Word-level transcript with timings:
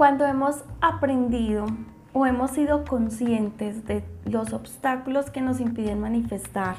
Cuando 0.00 0.24
hemos 0.24 0.64
aprendido 0.80 1.66
o 2.14 2.24
hemos 2.24 2.52
sido 2.52 2.86
conscientes 2.86 3.84
de 3.84 4.02
los 4.24 4.54
obstáculos 4.54 5.28
que 5.28 5.42
nos 5.42 5.60
impiden 5.60 6.00
manifestar, 6.00 6.76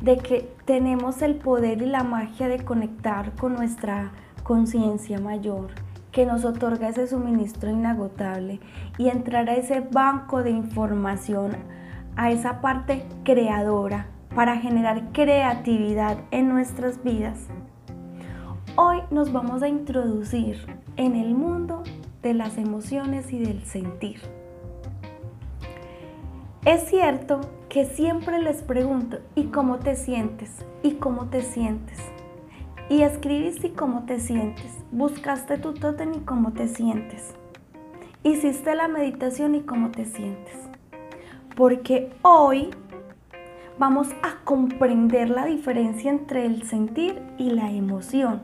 de 0.00 0.16
que 0.16 0.50
tenemos 0.64 1.20
el 1.20 1.34
poder 1.34 1.82
y 1.82 1.84
la 1.84 2.04
magia 2.04 2.48
de 2.48 2.64
conectar 2.64 3.32
con 3.32 3.52
nuestra 3.52 4.12
conciencia 4.44 5.20
mayor, 5.20 5.72
que 6.10 6.24
nos 6.24 6.46
otorga 6.46 6.88
ese 6.88 7.06
suministro 7.06 7.68
inagotable 7.68 8.60
y 8.96 9.10
entrar 9.10 9.50
a 9.50 9.56
ese 9.56 9.80
banco 9.80 10.42
de 10.42 10.52
información, 10.52 11.54
a 12.16 12.30
esa 12.30 12.62
parte 12.62 13.04
creadora 13.24 14.06
para 14.34 14.56
generar 14.56 15.12
creatividad 15.12 16.16
en 16.30 16.48
nuestras 16.48 17.04
vidas. 17.04 17.46
Hoy 18.78 19.00
nos 19.10 19.32
vamos 19.32 19.62
a 19.62 19.68
introducir 19.68 20.58
en 20.96 21.16
el 21.16 21.34
mundo 21.34 21.82
de 22.26 22.34
las 22.34 22.58
emociones 22.58 23.32
y 23.32 23.38
del 23.38 23.62
sentir. 23.64 24.20
Es 26.64 26.88
cierto 26.88 27.40
que 27.68 27.84
siempre 27.84 28.40
les 28.40 28.62
pregunto, 28.62 29.18
¿y 29.36 29.44
cómo 29.44 29.78
te 29.78 29.94
sientes? 29.94 30.50
¿Y 30.82 30.94
cómo 30.94 31.26
te 31.26 31.42
sientes? 31.42 31.98
Y 32.88 33.02
escribiste 33.02 33.72
cómo 33.74 34.06
te 34.06 34.18
sientes. 34.18 34.72
Buscaste 34.90 35.58
tu 35.58 35.74
tótem 35.74 36.14
y 36.14 36.20
cómo 36.20 36.52
te 36.52 36.66
sientes. 36.66 37.34
Hiciste 38.24 38.74
la 38.74 38.88
meditación 38.88 39.54
y 39.54 39.60
cómo 39.60 39.92
te 39.92 40.04
sientes. 40.04 40.56
Porque 41.54 42.10
hoy 42.22 42.70
vamos 43.78 44.08
a 44.22 44.42
comprender 44.42 45.30
la 45.30 45.46
diferencia 45.46 46.10
entre 46.10 46.44
el 46.44 46.64
sentir 46.64 47.22
y 47.38 47.50
la 47.50 47.70
emoción. 47.70 48.40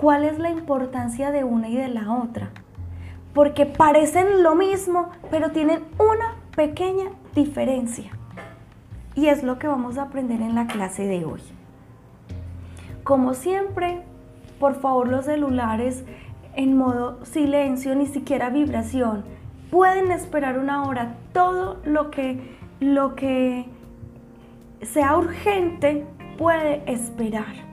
¿Cuál 0.00 0.24
es 0.24 0.38
la 0.38 0.50
importancia 0.50 1.30
de 1.30 1.44
una 1.44 1.68
y 1.68 1.76
de 1.76 1.88
la 1.88 2.10
otra? 2.10 2.52
Porque 3.36 3.66
parecen 3.66 4.42
lo 4.42 4.54
mismo, 4.54 5.10
pero 5.30 5.50
tienen 5.50 5.84
una 5.98 6.36
pequeña 6.56 7.10
diferencia. 7.34 8.10
Y 9.14 9.26
es 9.26 9.42
lo 9.42 9.58
que 9.58 9.68
vamos 9.68 9.98
a 9.98 10.04
aprender 10.04 10.40
en 10.40 10.54
la 10.54 10.66
clase 10.66 11.06
de 11.06 11.26
hoy. 11.26 11.42
Como 13.04 13.34
siempre, 13.34 14.00
por 14.58 14.80
favor 14.80 15.08
los 15.08 15.26
celulares 15.26 16.02
en 16.54 16.78
modo 16.78 17.22
silencio, 17.26 17.94
ni 17.94 18.06
siquiera 18.06 18.48
vibración. 18.48 19.22
Pueden 19.70 20.12
esperar 20.12 20.58
una 20.58 20.84
hora. 20.84 21.16
Todo 21.34 21.76
lo 21.84 22.10
que, 22.10 22.56
lo 22.80 23.16
que 23.16 23.66
sea 24.80 25.14
urgente 25.14 26.06
puede 26.38 26.90
esperar. 26.90 27.66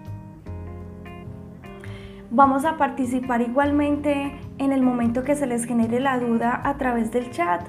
Vamos 2.32 2.66
a 2.66 2.76
participar 2.76 3.42
igualmente 3.42 4.34
en 4.64 4.72
el 4.72 4.82
momento 4.82 5.24
que 5.24 5.36
se 5.36 5.48
les 5.48 5.66
genere 5.66 6.00
la 6.00 6.20
duda 6.20 6.62
a 6.64 6.78
través 6.78 7.12
del 7.12 7.32
chat. 7.32 7.62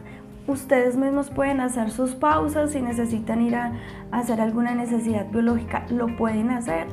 Ustedes 0.46 0.96
mismos 0.96 1.30
pueden 1.30 1.60
hacer 1.60 1.90
sus 1.90 2.14
pausas 2.14 2.72
si 2.72 2.82
necesitan 2.82 3.42
ir 3.42 3.56
a, 3.56 3.72
hacer 4.10 4.40
alguna 4.40 4.74
necesidad 4.74 5.30
biológica, 5.30 5.86
lo 5.88 6.14
pueden 6.16 6.50
hacer. 6.50 6.86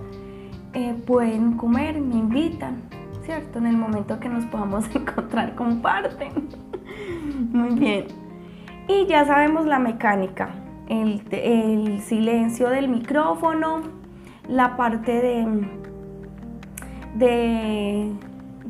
Eh, 0.74 0.96
pueden 1.06 1.58
comer, 1.58 2.00
me 2.00 2.16
invitan, 2.16 2.82
¿cierto? 3.26 3.60
En 3.60 3.68
el 3.68 3.78
momento 3.78 4.20
que 4.20 4.30
nos 4.30 4.46
podamos 4.46 4.86
encontrar, 4.96 5.56
comparten. 5.56 6.50
Muy 7.52 7.76
bien. 7.76 8.06
Y 8.88 9.06
ya 9.06 9.26
sabemos 9.26 9.66
la 9.66 9.80
mecánica 9.80 10.50
el, 10.92 12.02
silencio 12.02 12.70
del 12.70 12.90
micrófono, 12.90 13.82
la 14.48 14.76
parte 14.76 15.12
de, 15.12 15.68
de, 17.16 18.12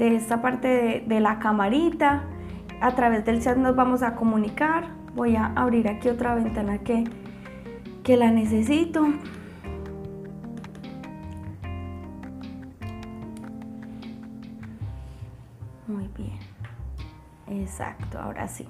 esta 0.07 0.41
parte 0.41 0.67
de, 0.67 1.03
de 1.07 1.19
la 1.19 1.39
camarita. 1.39 2.23
A 2.81 2.95
través 2.95 3.23
del 3.25 3.41
chat 3.41 3.57
nos 3.57 3.75
vamos 3.75 4.01
a 4.03 4.15
comunicar. 4.15 4.89
Voy 5.15 5.35
a 5.35 5.47
abrir 5.55 5.87
aquí 5.87 6.09
otra 6.09 6.35
ventana 6.35 6.79
que, 6.79 7.03
que 8.03 8.17
la 8.17 8.31
necesito. 8.31 9.07
Muy 15.87 16.09
bien. 16.17 16.39
Exacto, 17.47 18.17
ahora 18.17 18.47
sí. 18.47 18.65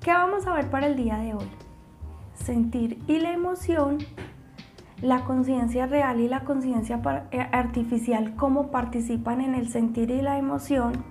¿Qué 0.00 0.12
vamos 0.12 0.46
a 0.46 0.52
ver 0.52 0.70
para 0.70 0.86
el 0.86 0.96
día 0.96 1.16
de 1.16 1.34
hoy? 1.34 1.50
Sentir 2.34 3.02
y 3.08 3.18
la 3.18 3.32
emoción, 3.32 3.98
la 5.02 5.24
conciencia 5.24 5.86
real 5.86 6.20
y 6.20 6.28
la 6.28 6.40
conciencia 6.40 7.00
eh, 7.30 7.46
artificial, 7.52 8.34
cómo 8.36 8.70
participan 8.70 9.40
en 9.40 9.54
el 9.54 9.68
sentir 9.68 10.10
y 10.10 10.22
la 10.22 10.38
emoción. 10.38 11.04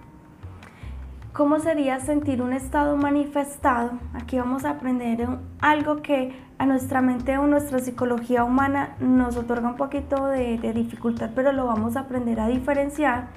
¿Cómo 1.34 1.60
sería 1.60 2.00
sentir 2.00 2.42
un 2.42 2.54
estado 2.54 2.96
manifestado? 2.96 3.92
Aquí 4.14 4.40
vamos 4.40 4.64
a 4.64 4.72
aprender 4.72 5.28
algo 5.60 6.02
que 6.02 6.34
a 6.58 6.66
nuestra 6.66 7.02
mente 7.02 7.38
o 7.38 7.46
nuestra 7.46 7.80
psicología 7.80 8.46
humana 8.46 8.96
nos 9.02 9.36
otorga 9.36 9.68
un 9.68 9.76
poquito 9.76 10.28
de, 10.28 10.58
dificultad, 10.74 11.32
pero 11.36 11.52
lo 11.52 11.66
vamos 11.66 11.98
a 11.98 12.02
aprender 12.02 12.40
a 12.40 12.48
diferenciar 12.48 13.28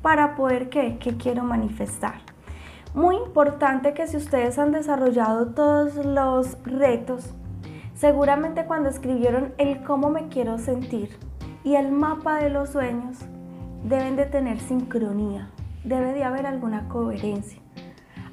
para 0.00 0.36
poder, 0.36 0.68
¿qué? 0.68 0.98
¿Qué 0.98 1.16
quiero 1.16 1.42
manifestar? 1.42 2.20
Muy 2.94 3.16
importante 3.16 3.94
que 3.94 4.06
si 4.06 4.16
ustedes 4.16 4.58
han 4.58 4.70
desarrollado 4.70 5.48
todos 5.48 5.96
los 6.06 6.56
retos, 6.64 7.34
seguramente 8.00 8.64
cuando 8.64 8.88
escribieron 8.88 9.52
el 9.58 9.82
cómo 9.82 10.08
me 10.08 10.28
quiero 10.28 10.56
sentir 10.56 11.18
y 11.64 11.74
el 11.74 11.92
mapa 11.92 12.38
de 12.38 12.48
los 12.48 12.70
sueños, 12.70 13.18
deben 13.84 14.16
de 14.16 14.24
tener 14.24 14.58
sincronía, 14.58 15.50
debe 15.84 16.14
de 16.14 16.24
haber 16.24 16.46
alguna 16.46 16.88
coherencia. 16.88 17.60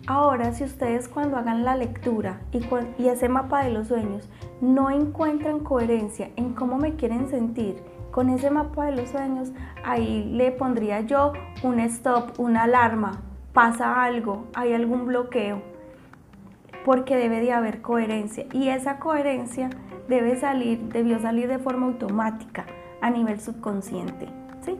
Ahora, 0.07 0.53
si 0.53 0.63
ustedes 0.63 1.09
cuando 1.09 1.35
hagan 1.35 1.65
la 1.65 1.75
lectura 1.75 2.39
y, 2.53 2.61
y 2.97 3.09
ese 3.09 3.27
mapa 3.27 3.65
de 3.65 3.71
los 3.71 3.89
sueños 3.89 4.29
no 4.61 4.89
encuentran 4.89 5.59
coherencia 5.59 6.29
en 6.37 6.53
cómo 6.53 6.77
me 6.77 6.95
quieren 6.95 7.27
sentir, 7.29 7.83
con 8.11 8.29
ese 8.29 8.49
mapa 8.49 8.85
de 8.85 8.95
los 8.95 9.09
sueños, 9.09 9.51
ahí 9.83 10.23
le 10.31 10.51
pondría 10.53 11.01
yo 11.01 11.33
un 11.61 11.81
stop, 11.81 12.39
una 12.39 12.63
alarma, 12.63 13.19
pasa 13.51 14.01
algo, 14.01 14.45
hay 14.53 14.71
algún 14.71 15.05
bloqueo, 15.07 15.61
porque 16.87 17.17
debe 17.17 17.41
de 17.41 17.51
haber 17.51 17.81
coherencia 17.81 18.45
y 18.53 18.69
esa 18.69 18.97
coherencia 18.97 19.69
debe 20.07 20.39
salir, 20.39 20.79
debió 20.87 21.19
salir 21.19 21.49
de 21.49 21.59
forma 21.59 21.87
automática 21.87 22.65
a 23.01 23.09
nivel 23.09 23.41
subconsciente, 23.41 24.29
¿sí? 24.61 24.77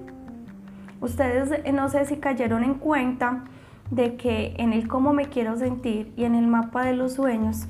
Ustedes 1.02 1.52
eh, 1.66 1.74
no 1.74 1.90
sé 1.90 2.06
si 2.06 2.16
cayeron 2.16 2.64
en 2.64 2.76
cuenta 2.76 3.44
de 3.92 4.16
que 4.16 4.54
en 4.58 4.72
el 4.72 4.88
cómo 4.88 5.12
me 5.12 5.26
quiero 5.26 5.58
sentir 5.58 6.14
y 6.16 6.24
en 6.24 6.36
el 6.36 6.48
mapa 6.48 6.86
de 6.86 6.94
los 6.94 7.12
sueños 7.12 7.68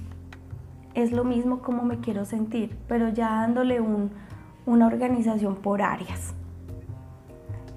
es 0.93 1.11
lo 1.11 1.23
mismo 1.23 1.63
como 1.63 1.81
me 1.81 1.97
quiero 1.97 2.23
sentir, 2.23 2.77
pero 2.87 3.09
ya 3.09 3.29
dándole 3.29 3.81
una 4.67 4.85
organización 4.85 5.55
por 5.55 5.81
áreas. 5.81 6.35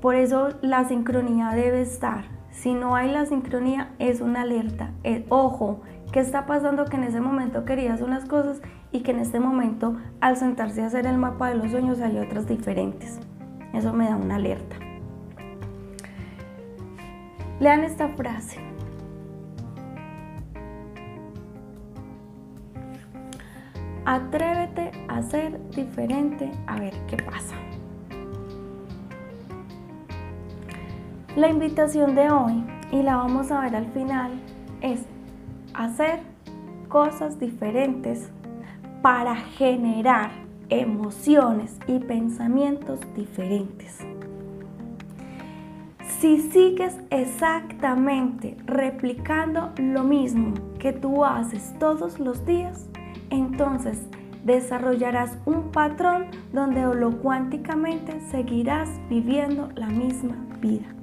Por 0.02 0.14
eso 0.14 0.50
la 0.60 0.84
sincronía 0.84 1.52
debe 1.52 1.80
estar 1.80 2.24
si 2.50 2.74
no 2.74 2.94
hay 2.94 3.10
la 3.10 3.24
sincronía, 3.26 3.92
es 3.98 4.20
una 4.20 4.42
alerta. 4.42 4.90
Eh, 5.02 5.24
ojo, 5.28 5.80
¿qué 6.12 6.20
está 6.20 6.46
pasando 6.46 6.84
que 6.86 6.96
en 6.96 7.04
ese 7.04 7.20
momento 7.20 7.64
querías 7.64 8.00
unas 8.00 8.24
cosas 8.24 8.60
y 8.92 9.00
que 9.00 9.12
en 9.12 9.20
este 9.20 9.40
momento 9.40 9.96
al 10.20 10.36
sentarse 10.36 10.82
a 10.82 10.86
hacer 10.86 11.06
el 11.06 11.18
mapa 11.18 11.48
de 11.48 11.56
los 11.56 11.70
sueños 11.70 12.00
hay 12.00 12.18
otras 12.18 12.46
diferentes? 12.46 13.20
Eso 13.72 13.92
me 13.92 14.08
da 14.08 14.16
una 14.16 14.36
alerta. 14.36 14.76
Lean 17.60 17.84
esta 17.84 18.08
frase. 18.08 18.58
Atrévete 24.06 24.90
a 25.08 25.22
ser 25.22 25.60
diferente 25.70 26.50
a 26.66 26.80
ver 26.80 26.94
qué 27.06 27.16
pasa. 27.18 27.54
La 31.36 31.48
invitación 31.48 32.16
de 32.16 32.28
hoy, 32.30 32.64
y 32.90 33.02
la 33.02 33.16
vamos 33.16 33.52
a 33.52 33.60
ver 33.60 33.76
al 33.76 33.86
final, 33.92 34.32
es 34.80 35.04
hacer 35.74 36.20
cosas 36.88 37.38
diferentes 37.38 38.30
para 39.02 39.34
generar 39.34 40.30
emociones 40.68 41.76
y 41.86 41.98
pensamientos 41.98 43.00
diferentes. 43.16 43.98
Si 46.20 46.38
sigues 46.38 46.96
exactamente 47.10 48.56
replicando 48.66 49.72
lo 49.78 50.04
mismo 50.04 50.52
que 50.78 50.92
tú 50.92 51.24
haces 51.24 51.74
todos 51.78 52.18
los 52.18 52.44
días, 52.44 52.88
entonces 53.30 54.02
desarrollarás 54.44 55.38
un 55.46 55.70
patrón 55.70 56.26
donde 56.52 56.84
cuánticamente 57.22 58.20
seguirás 58.30 58.88
viviendo 59.08 59.70
la 59.76 59.86
misma 59.86 60.36
vida. 60.60 60.99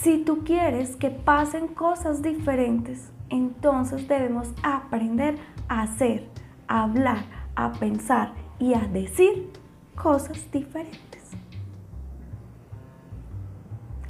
Si 0.00 0.24
tú 0.24 0.42
quieres 0.44 0.96
que 0.96 1.10
pasen 1.10 1.68
cosas 1.68 2.22
diferentes, 2.22 3.12
entonces 3.28 4.08
debemos 4.08 4.48
aprender 4.62 5.36
a 5.68 5.82
hacer, 5.82 6.28
a 6.66 6.84
hablar, 6.84 7.24
a 7.54 7.72
pensar 7.72 8.32
y 8.58 8.74
a 8.74 8.80
decir 8.80 9.52
cosas 9.94 10.50
diferentes. 10.50 11.12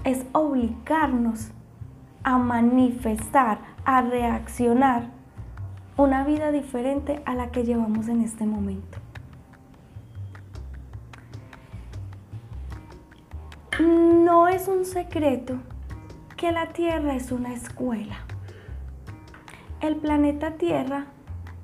es 0.04 0.24
obligarnos 0.32 1.50
a 2.24 2.38
manifestar, 2.38 3.60
a 3.84 4.02
reaccionar 4.02 5.10
una 5.96 6.24
vida 6.24 6.50
diferente 6.52 7.22
a 7.24 7.34
la 7.34 7.50
que 7.50 7.64
llevamos 7.64 8.08
en 8.08 8.22
este 8.22 8.46
momento. 8.46 8.98
No 13.80 14.48
es 14.48 14.68
un 14.68 14.84
secreto 14.84 15.58
que 16.42 16.50
la 16.50 16.72
Tierra 16.72 17.14
es 17.14 17.30
una 17.30 17.52
escuela. 17.52 18.16
El 19.80 19.94
planeta 19.94 20.54
Tierra, 20.54 21.06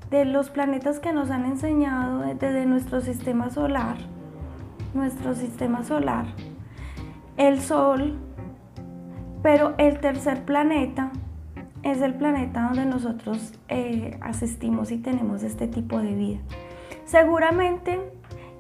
de 0.09 0.25
los 0.25 0.51
planetas 0.51 1.01
que 1.01 1.13
nos 1.13 1.33
han 1.33 1.47
enseñado 1.47 2.21
desde 2.21 2.65
nuestro 2.65 3.01
sistema 3.01 3.51
solar, 3.51 3.97
nuestro 4.95 5.35
sistema 5.35 5.83
solar, 5.83 6.27
el 7.37 7.61
Sol, 7.61 8.21
pero 9.43 9.75
el 9.79 9.99
tercer 9.99 10.45
planeta 10.45 11.11
es 11.83 12.01
el 12.01 12.15
planeta 12.15 12.69
donde 12.69 12.87
nosotros 12.87 13.55
eh, 13.69 14.17
asistimos 14.21 14.93
y 14.93 14.99
tenemos 14.99 15.43
este 15.43 15.67
tipo 15.67 15.99
de 15.99 16.15
vida. 16.15 16.39
Seguramente 17.05 17.99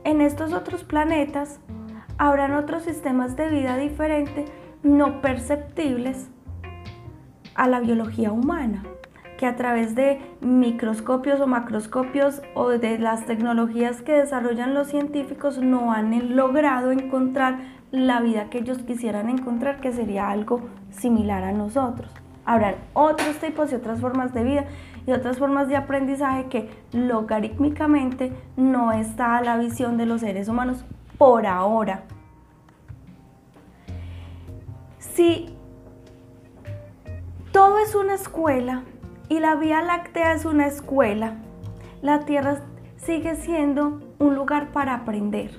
en 0.03 0.21
estos 0.21 0.53
otros 0.53 0.82
planetas 0.82 1.61
habrán 2.19 2.55
otros 2.55 2.82
sistemas 2.82 3.37
de 3.37 3.50
vida 3.50 3.76
diferentes, 3.76 4.50
no 4.82 5.20
perceptibles 5.20 6.28
a 7.54 7.66
la 7.66 7.80
biología 7.80 8.32
humana, 8.32 8.84
que 9.36 9.46
a 9.46 9.56
través 9.56 9.94
de 9.94 10.20
microscopios 10.40 11.40
o 11.40 11.46
macroscopios 11.46 12.42
o 12.54 12.69
de 12.70 12.98
las 12.98 13.26
tecnologías 13.26 14.02
que 14.02 14.12
desarrollan 14.12 14.75
los 14.75 14.88
científicos 14.88 15.58
no 15.58 15.92
han 15.92 16.36
logrado 16.36 16.90
encontrar 16.92 17.58
la 17.90 18.20
vida 18.20 18.50
que 18.50 18.58
ellos 18.58 18.78
quisieran 18.78 19.28
encontrar, 19.28 19.80
que 19.80 19.92
sería 19.92 20.30
algo 20.30 20.60
similar 20.90 21.44
a 21.44 21.52
nosotros. 21.52 22.12
Habrán 22.44 22.76
otros 22.94 23.36
tipos 23.38 23.72
y 23.72 23.75
otras 23.75 24.00
formas 24.00 24.32
de 24.34 24.42
vida 24.44 24.64
y 25.06 25.12
otras 25.12 25.38
formas 25.38 25.69
de 25.69 25.76
aprendizaje 25.76 26.46
que 26.46 26.70
logarítmicamente 26.92 28.32
no 28.56 28.92
está 28.92 29.36
a 29.36 29.42
la 29.42 29.56
visión 29.56 29.96
de 29.96 30.06
los 30.06 30.20
seres 30.20 30.48
humanos 30.48 30.84
por 31.16 31.46
ahora. 31.46 32.02
Si 35.19 35.47
todo 37.50 37.81
es 37.81 37.97
una 37.97 38.15
escuela 38.15 38.85
y 39.29 39.41
la 39.41 39.56
Vía 39.56 39.82
Láctea 39.82 40.32
es 40.32 40.44
una 40.44 40.69
escuela, 40.69 41.38
la 42.03 42.20
Tierra 42.20 42.61
sigue 42.99 43.35
siendo 43.35 44.00
un 44.20 44.37
lugar 44.37 44.70
para 44.70 44.94
aprender. 44.94 45.50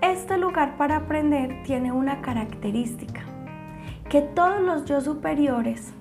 Este 0.00 0.38
lugar 0.38 0.78
para 0.78 0.96
aprender 0.96 1.62
tiene 1.64 1.92
una 1.92 2.22
característica, 2.22 3.20
que 4.08 4.22
todos 4.22 4.62
los 4.62 4.86
yo 4.86 5.02
superiores 5.02 5.92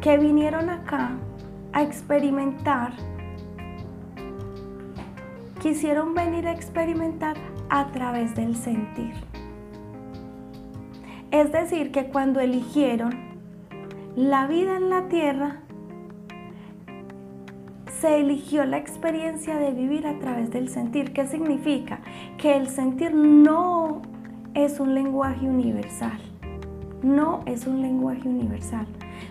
que 0.00 0.16
vinieron 0.16 0.70
acá 0.70 1.10
a 1.74 1.82
experimentar, 1.82 2.94
quisieron 5.60 6.14
venir 6.14 6.46
a 6.46 6.52
experimentar 6.52 7.36
a 7.68 7.90
través 7.92 8.34
del 8.34 8.56
sentir. 8.56 9.14
Es 11.30 11.52
decir, 11.52 11.92
que 11.92 12.06
cuando 12.06 12.40
eligieron 12.40 13.14
la 14.16 14.46
vida 14.46 14.76
en 14.76 14.88
la 14.88 15.08
tierra, 15.08 15.60
se 18.00 18.20
eligió 18.20 18.64
la 18.64 18.78
experiencia 18.78 19.56
de 19.58 19.72
vivir 19.72 20.06
a 20.06 20.18
través 20.20 20.50
del 20.50 20.68
sentir. 20.68 21.12
¿Qué 21.12 21.26
significa? 21.26 22.00
Que 22.38 22.56
el 22.56 22.68
sentir 22.68 23.12
no 23.12 24.02
es 24.54 24.78
un 24.78 24.94
lenguaje 24.94 25.46
universal. 25.46 26.18
No 27.02 27.42
es 27.46 27.66
un 27.66 27.82
lenguaje 27.82 28.28
universal. 28.28 28.86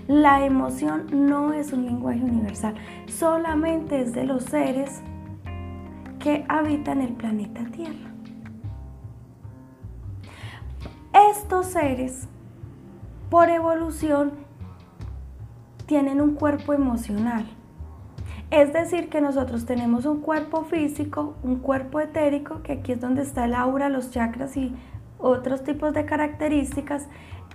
La 0.07 0.45
emoción 0.45 1.07
no 1.11 1.53
es 1.53 1.71
un 1.73 1.85
lenguaje 1.85 2.21
universal. 2.21 2.75
Solamente 3.07 4.01
es 4.01 4.13
de 4.13 4.25
los 4.25 4.43
seres 4.43 5.01
que 6.27 6.43
habitan 6.49 6.99
el 6.99 7.13
planeta 7.13 7.63
Tierra. 7.71 8.11
Estos 11.31 11.67
seres, 11.67 12.27
por 13.29 13.47
evolución, 13.47 14.33
tienen 15.85 16.19
un 16.19 16.33
cuerpo 16.33 16.73
emocional 16.73 17.45
es 18.51 18.73
decir, 18.73 19.07
que 19.07 19.21
nosotros 19.21 19.65
tenemos 19.65 20.05
un 20.05 20.19
cuerpo 20.19 20.65
físico, 20.65 21.35
un 21.43 21.59
cuerpo 21.59 22.01
etérico, 22.01 22.61
que 22.61 22.73
aquí 22.73 22.91
es 22.91 22.99
donde 22.99 23.21
está 23.21 23.45
el 23.45 23.53
aura, 23.53 23.87
los 23.87 24.11
chakras 24.11 24.57
y 24.57 24.75
otros 25.19 25.63
tipos 25.63 25.93
de 25.93 26.05
características. 26.05 27.07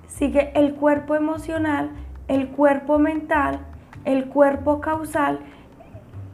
Sigue 0.06 0.50
el 0.54 0.76
cuerpo 0.76 1.14
emocional, 1.14 1.90
el 2.26 2.48
cuerpo 2.48 2.98
mental, 2.98 3.60
el 4.06 4.28
cuerpo 4.28 4.80
causal, 4.80 5.40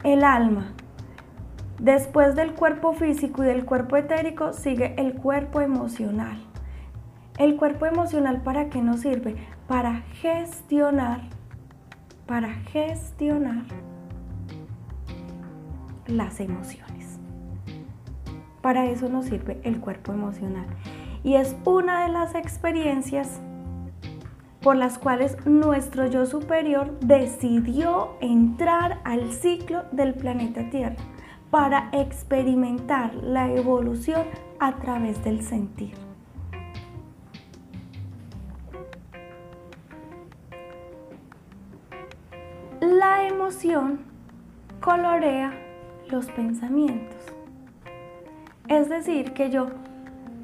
el 0.05 0.23
alma. 0.23 0.73
Después 1.79 2.35
del 2.35 2.55
cuerpo 2.55 2.91
físico 2.91 3.41
y 3.41 3.47
del 3.47 3.63
cuerpo 3.63 3.95
etérico 3.95 4.51
sigue 4.51 4.95
el 4.97 5.13
cuerpo 5.13 5.61
emocional. 5.61 6.37
El 7.37 7.55
cuerpo 7.55 7.85
emocional 7.85 8.41
para 8.41 8.69
qué 8.69 8.81
nos 8.81 8.99
sirve? 8.99 9.37
Para 9.65 10.01
gestionar, 10.21 11.21
para 12.27 12.49
gestionar 12.49 13.63
las 16.05 16.41
emociones. 16.41 17.17
Para 18.61 18.87
eso 18.87 19.07
nos 19.07 19.27
sirve 19.27 19.61
el 19.63 19.79
cuerpo 19.79 20.11
emocional. 20.11 20.67
Y 21.23 21.35
es 21.35 21.55
una 21.63 22.03
de 22.03 22.11
las 22.11 22.35
experiencias 22.35 23.39
por 24.61 24.75
las 24.75 24.97
cuales 24.97 25.37
nuestro 25.45 26.07
yo 26.07 26.25
superior 26.25 26.99
decidió 26.99 28.17
entrar 28.19 28.99
al 29.05 29.31
ciclo 29.31 29.83
del 29.93 30.13
planeta 30.13 30.69
Tierra 30.69 30.97
para 31.51 31.89
experimentar 31.91 33.15
la 33.15 33.51
evolución 33.51 34.25
a 34.59 34.75
través 34.75 35.23
del 35.23 35.41
sentir. 35.41 35.93
La 42.81 43.27
emoción 43.27 43.99
colorea 44.79 45.51
los 46.09 46.27
pensamientos. 46.27 47.17
Es 48.67 48.87
decir, 48.89 49.33
que 49.33 49.49
yo, 49.49 49.67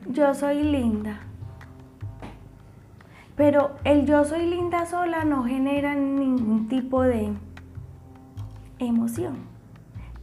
yo 0.08 0.34
soy 0.34 0.64
linda. 0.64 1.20
Pero 3.36 3.76
el 3.84 4.06
yo 4.06 4.24
soy 4.26 4.48
linda 4.48 4.86
sola 4.86 5.24
no 5.26 5.44
genera 5.44 5.94
ningún 5.94 6.68
tipo 6.68 7.04
de 7.04 7.34
emoción. 8.80 9.55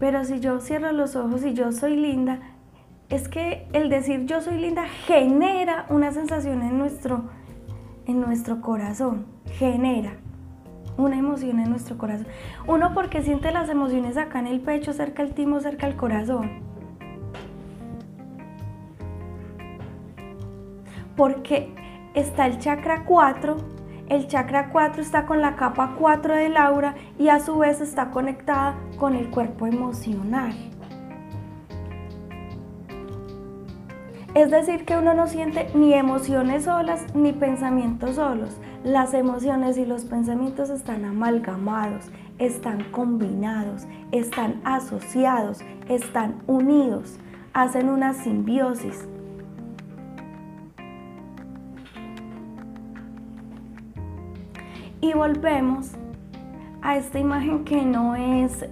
Pero 0.03 0.25
si 0.25 0.41
yo 0.41 0.59
cierro 0.59 0.91
los 0.91 1.15
ojos 1.15 1.45
y 1.45 1.55
yo 1.55 1.71
soy 1.71 1.95
linda, 1.95 2.41
es 3.09 3.29
que 3.29 3.69
el 3.73 3.89
decir 3.89 4.27
yo 4.27 4.41
soy 4.41 4.59
linda 4.59 4.85
genera 5.07 5.87
una 5.91 6.11
sensación 6.11 6.61
en 6.63 6.77
nuestro, 6.77 7.31
en 8.07 8.21
nuestro 8.21 8.61
corazón. 8.61 9.27
Genera 9.61 10.15
una 10.97 11.17
emoción 11.17 11.61
en 11.61 11.71
nuestro 11.71 11.99
corazón. 11.99 12.27
Uno 12.67 12.95
porque 12.95 13.23
siente 13.23 13.53
las 13.53 13.69
emociones 13.69 14.17
acá 14.17 14.41
en 14.41 14.49
el 14.49 14.59
pecho, 14.59 14.93
cerca 14.93 15.23
del 15.23 15.35
timo, 15.35 15.61
cerca 15.61 15.87
del 15.87 15.95
corazón. 15.95 16.51
Porque 21.15 21.73
está 22.15 22.47
el 22.47 22.59
chakra 22.59 23.05
4, 23.05 23.57
el 24.09 24.27
chakra 24.27 24.69
4 24.71 25.03
está 25.03 25.27
con 25.27 25.41
la 25.41 25.57
capa 25.57 25.95
4 25.99 26.35
del 26.35 26.57
aura 26.57 26.95
y 27.19 27.29
a 27.29 27.41
su 27.41 27.59
vez 27.59 27.81
está 27.81 28.11
conectada 28.11 28.77
con 28.99 29.15
el 29.15 29.31
cuerpo 29.31 29.67
emocional. 29.67 30.53
Es 34.35 34.51
decir, 34.51 34.87
que 34.87 34.97
uno 34.97 35.13
no 35.13 35.27
siente 35.27 35.69
ni 35.75 35.93
emociones 35.93 36.65
solas 36.65 37.15
ni 37.15 37.33
pensamientos 37.33 38.17
solos. 38.17 38.57
Las 38.83 39.13
emociones 39.13 39.77
y 39.77 39.85
los 39.85 40.07
pensamientos 40.07 40.71
están 40.71 41.05
amalgamados, 41.05 42.11
están 42.39 42.85
combinados, 42.91 43.87
están 44.11 44.61
asociados, 44.65 45.61
están 45.89 46.43
unidos, 46.47 47.19
hacen 47.53 47.91
una 47.91 48.15
simbiosis. 48.15 49.07
Y 55.03 55.13
volvemos 55.15 55.91
a 56.81 56.97
esta 56.97 57.19
imagen 57.19 57.65
que 57.65 57.83
no 57.85 58.15
es... 58.15 58.65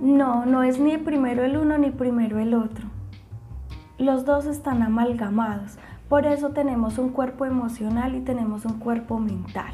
No, 0.00 0.44
no 0.46 0.62
es 0.62 0.78
ni 0.78 0.98
primero 0.98 1.42
el 1.42 1.56
uno 1.56 1.78
ni 1.78 1.90
primero 1.90 2.38
el 2.38 2.54
otro. 2.54 2.86
Los 3.98 4.24
dos 4.26 4.46
están 4.46 4.82
amalgamados. 4.82 5.78
Por 6.08 6.26
eso 6.26 6.50
tenemos 6.50 6.98
un 6.98 7.08
cuerpo 7.08 7.46
emocional 7.46 8.14
y 8.14 8.20
tenemos 8.20 8.64
un 8.66 8.78
cuerpo 8.78 9.18
mental. 9.18 9.72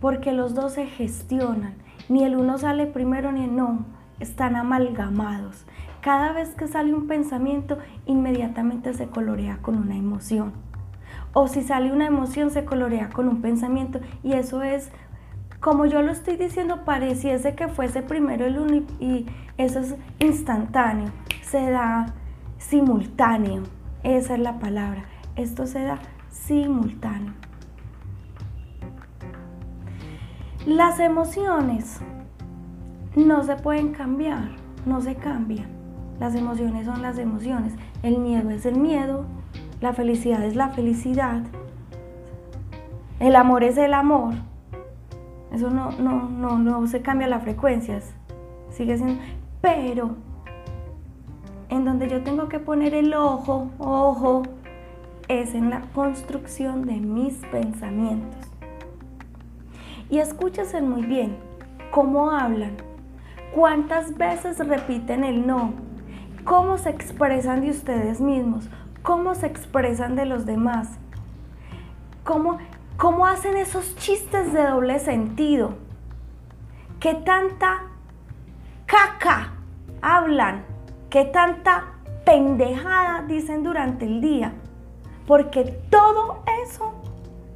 porque 0.00 0.32
los 0.32 0.54
dos 0.54 0.72
se 0.74 0.86
gestionan. 0.86 1.74
Ni 2.08 2.24
el 2.24 2.36
uno 2.36 2.58
sale 2.58 2.86
primero 2.86 3.30
ni 3.32 3.44
el 3.44 3.54
no, 3.56 3.86
están 4.20 4.56
amalgamados. 4.56 5.64
Cada 6.02 6.32
vez 6.32 6.48
que 6.56 6.66
sale 6.66 6.92
un 6.92 7.06
pensamiento, 7.06 7.78
inmediatamente 8.06 8.92
se 8.92 9.06
colorea 9.06 9.58
con 9.62 9.76
una 9.76 9.94
emoción. 9.94 10.52
O 11.32 11.46
si 11.46 11.62
sale 11.62 11.92
una 11.92 12.06
emoción, 12.06 12.50
se 12.50 12.64
colorea 12.64 13.08
con 13.10 13.28
un 13.28 13.40
pensamiento. 13.40 14.00
Y 14.24 14.32
eso 14.32 14.64
es, 14.64 14.90
como 15.60 15.86
yo 15.86 16.02
lo 16.02 16.10
estoy 16.10 16.36
diciendo, 16.36 16.84
pareciese 16.84 17.54
que 17.54 17.68
fuese 17.68 18.02
primero 18.02 18.44
el 18.44 18.58
uno 18.58 18.82
y 18.98 19.26
eso 19.58 19.78
es 19.78 19.94
instantáneo. 20.18 21.12
Se 21.40 21.70
da 21.70 22.06
simultáneo. 22.58 23.62
Esa 24.02 24.34
es 24.34 24.40
la 24.40 24.58
palabra. 24.58 25.04
Esto 25.36 25.68
se 25.68 25.84
da 25.84 26.00
simultáneo. 26.30 27.32
Las 30.66 30.98
emociones 30.98 32.00
no 33.14 33.44
se 33.44 33.54
pueden 33.54 33.92
cambiar, 33.92 34.48
no 34.84 35.00
se 35.00 35.14
cambian. 35.14 35.81
Las 36.22 36.36
emociones 36.36 36.86
son 36.86 37.02
las 37.02 37.18
emociones. 37.18 37.74
El 38.04 38.20
miedo 38.20 38.50
es 38.50 38.64
el 38.64 38.76
miedo, 38.76 39.24
la 39.80 39.92
felicidad 39.92 40.40
es 40.44 40.54
la 40.54 40.68
felicidad, 40.68 41.42
el 43.18 43.34
amor 43.34 43.64
es 43.64 43.76
el 43.76 43.92
amor. 43.92 44.34
Eso 45.52 45.70
no, 45.70 45.90
no, 45.90 46.28
no, 46.28 46.60
no 46.60 46.86
se 46.86 47.02
cambia 47.02 47.26
las 47.26 47.42
frecuencias. 47.42 48.14
Sigue 48.70 48.98
siendo. 48.98 49.20
Pero 49.60 50.14
en 51.70 51.84
donde 51.84 52.08
yo 52.08 52.22
tengo 52.22 52.48
que 52.48 52.60
poner 52.60 52.94
el 52.94 53.14
ojo, 53.14 53.72
ojo, 53.78 54.44
es 55.26 55.56
en 55.56 55.70
la 55.70 55.80
construcción 55.92 56.86
de 56.86 57.00
mis 57.00 57.34
pensamientos. 57.50 58.46
Y 60.08 60.18
escúchense 60.18 60.82
muy 60.82 61.02
bien 61.02 61.36
cómo 61.90 62.30
hablan, 62.30 62.76
cuántas 63.52 64.16
veces 64.16 64.60
repiten 64.60 65.24
el 65.24 65.44
no, 65.44 65.90
cómo 66.44 66.78
se 66.78 66.90
expresan 66.90 67.60
de 67.60 67.70
ustedes 67.70 68.20
mismos, 68.20 68.68
cómo 69.02 69.34
se 69.34 69.46
expresan 69.46 70.16
de 70.16 70.26
los 70.26 70.46
demás, 70.46 70.88
cómo, 72.24 72.58
cómo 72.96 73.26
hacen 73.26 73.56
esos 73.56 73.96
chistes 73.96 74.52
de 74.52 74.64
doble 74.64 74.98
sentido, 74.98 75.74
qué 77.00 77.14
tanta 77.14 77.84
caca 78.86 79.52
hablan, 80.00 80.64
qué 81.10 81.24
tanta 81.24 81.84
pendejada 82.24 83.22
dicen 83.22 83.62
durante 83.62 84.06
el 84.06 84.20
día, 84.20 84.52
porque 85.26 85.64
todo 85.90 86.42
eso 86.64 86.94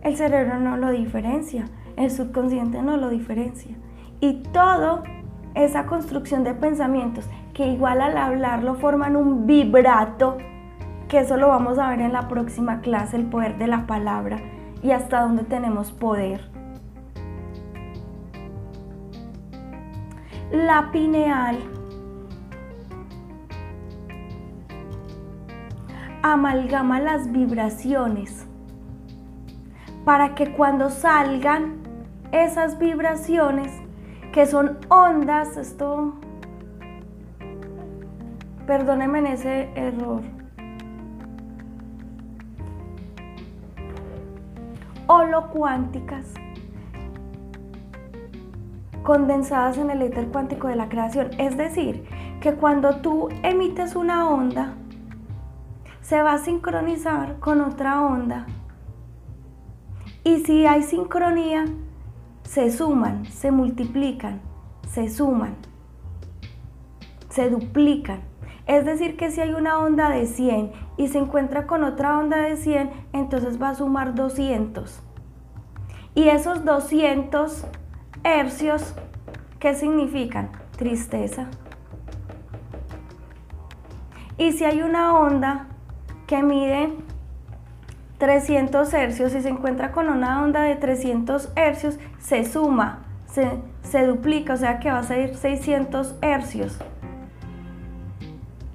el 0.03 0.17
cerebro 0.17 0.59
no 0.59 0.77
lo 0.77 0.91
diferencia, 0.91 1.67
el 1.97 2.11
subconsciente 2.11 2.83
no 2.83 2.97
lo 2.97 3.09
diferencia. 3.09 3.77
Y 4.21 4.43
todo 4.53 5.03
esa 5.55 5.87
construcción 5.87 6.45
de 6.45 6.55
pensamientos 6.55 7.25
que 7.57 7.67
igual 7.69 8.03
al 8.03 8.19
hablarlo 8.19 8.75
forman 8.75 9.17
un 9.17 9.47
vibrato, 9.47 10.37
que 11.09 11.21
eso 11.21 11.39
lo 11.39 11.49
vamos 11.49 11.79
a 11.79 11.89
ver 11.89 12.03
en 12.03 12.13
la 12.13 12.29
próxima 12.29 12.83
clase, 12.83 13.17
el 13.17 13.25
poder 13.25 13.57
de 13.57 13.67
la 13.67 13.87
palabra 13.87 14.39
y 14.83 14.91
hasta 14.91 15.23
dónde 15.23 15.43
tenemos 15.43 15.91
poder. 15.91 16.51
La 20.53 20.91
pineal 20.93 21.57
amalgama 26.21 27.01
las 27.01 27.33
vibraciones 27.33 28.47
para 30.05 30.35
que 30.35 30.53
cuando 30.53 30.91
salgan 30.91 31.77
esas 32.33 32.79
vibraciones 32.79 33.73
que 34.33 34.45
son 34.45 34.77
ondas, 34.91 35.57
esto, 35.57 36.21
perdónenme 38.67 39.21
en 39.21 39.27
ese 39.27 39.71
error, 39.75 40.23
holocuánticas 45.07 46.35
condensadas 49.03 49.79
en 49.79 49.91
el 49.91 50.03
éter 50.03 50.27
cuántico 50.29 50.67
de 50.67 50.75
la 50.75 50.89
creación. 50.89 51.31
Es 51.39 51.57
decir, 51.57 52.05
que 52.41 52.55
cuando 52.55 52.97
tú 52.97 53.29
emites 53.45 53.95
una 53.95 54.29
onda, 54.29 54.75
se 56.01 56.23
va 56.23 56.35
a 56.35 56.39
sincronizar 56.39 57.39
con 57.39 57.61
otra 57.61 58.03
onda. 58.03 58.47
Y 60.25 60.41
si 60.41 60.67
hay 60.67 60.83
sincronía, 60.83 61.67
se 62.43 62.73
suman, 62.73 63.27
se 63.27 63.53
multiplican, 63.53 64.41
se 64.89 65.09
suman, 65.09 65.55
se 67.29 67.49
duplican. 67.49 68.21
Es 68.67 68.85
decir, 68.85 69.17
que 69.17 69.31
si 69.31 69.41
hay 69.41 69.53
una 69.53 69.79
onda 69.79 70.11
de 70.11 70.27
100 70.27 70.73
y 70.97 71.09
se 71.09 71.19
encuentra 71.19 71.67
con 71.67 71.85
otra 71.85 72.19
onda 72.19 72.39
de 72.39 72.57
100, 72.57 72.91
entonces 73.13 73.61
va 73.63 73.71
a 73.71 73.75
sumar 73.75 74.15
200. 74.15 75.03
Y 76.15 76.29
esos 76.29 76.65
200 76.65 77.67
hercios, 78.25 78.95
¿qué 79.61 79.75
significan? 79.75 80.51
Tristeza. 80.77 81.47
Y 84.39 84.53
si 84.53 84.65
hay 84.65 84.83
una 84.83 85.19
onda 85.19 85.67
que 86.27 86.43
mide 86.43 86.93
300 88.19 88.93
hercios 88.95 89.35
y 89.35 89.43
se 89.43 89.49
encuentra 89.49 89.93
con 89.93 90.09
una 90.09 90.43
onda 90.43 90.63
de 90.63 90.77
300 90.77 91.53
hercios, 91.55 91.99
se 92.19 92.45
suma, 92.45 93.05
se, 93.27 94.07
duplica, 94.07 94.55
o 94.55 94.57
sea 94.57 94.79
que 94.79 94.91
va 94.91 94.99
a 94.99 95.03
ser 95.03 95.37
600 95.37 96.17
hercios. 96.23 96.79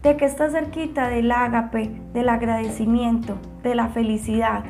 De 0.01 0.17
que 0.17 0.25
está 0.25 0.49
cerquita 0.49 1.07
del 1.09 1.31
ágape, 1.31 1.91
del 2.13 2.29
agradecimiento, 2.29 3.37
de 3.61 3.75
la 3.75 3.89
felicidad. 3.89 4.63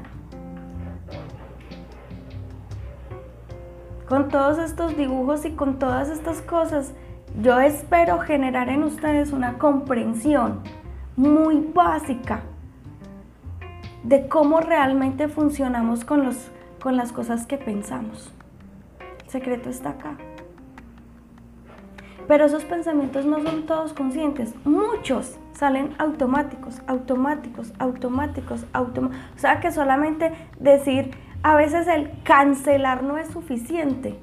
Con 4.09 4.27
todos 4.27 4.59
estos 4.59 4.97
dibujos 4.97 5.45
y 5.45 5.51
con 5.51 5.79
todas 5.79 6.09
estas 6.09 6.41
cosas, 6.41 6.93
yo 7.41 7.61
espero 7.61 8.19
generar 8.19 8.67
en 8.67 8.83
ustedes 8.83 9.31
una 9.31 9.57
comprensión 9.57 10.59
muy 11.15 11.61
básica 11.73 12.41
de 14.03 14.27
cómo 14.27 14.59
realmente 14.59 15.27
funcionamos 15.27 16.03
con, 16.03 16.25
los, 16.25 16.51
con 16.81 16.97
las 16.97 17.11
cosas 17.11 17.45
que 17.45 17.57
pensamos. 17.57 18.33
El 19.23 19.29
secreto 19.29 19.69
está 19.69 19.91
acá. 19.91 20.17
Pero 22.27 22.45
esos 22.45 22.63
pensamientos 22.63 23.25
no 23.25 23.41
son 23.41 23.65
todos 23.65 23.93
conscientes. 23.93 24.53
Muchos 24.65 25.37
salen 25.53 25.93
automáticos, 25.97 26.81
automáticos, 26.87 27.73
automáticos, 27.79 28.65
automáticos. 28.73 29.21
O 29.35 29.39
sea 29.39 29.59
que 29.59 29.71
solamente 29.71 30.31
decir, 30.59 31.11
a 31.43 31.55
veces 31.55 31.87
el 31.87 32.11
cancelar 32.23 33.03
no 33.03 33.17
es 33.17 33.27
suficiente 33.29 34.19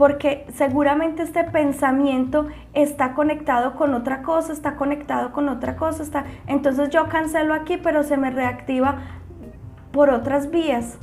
porque 0.00 0.46
seguramente 0.54 1.22
este 1.22 1.44
pensamiento 1.44 2.46
está 2.72 3.12
conectado 3.12 3.74
con 3.74 3.92
otra 3.92 4.22
cosa, 4.22 4.50
está 4.50 4.74
conectado 4.76 5.30
con 5.30 5.50
otra 5.50 5.76
cosa, 5.76 6.02
está... 6.02 6.24
entonces 6.46 6.88
yo 6.88 7.06
cancelo 7.10 7.52
aquí, 7.52 7.76
pero 7.76 8.02
se 8.02 8.16
me 8.16 8.30
reactiva 8.30 8.96
por 9.92 10.08
otras 10.08 10.50
vías. 10.50 10.98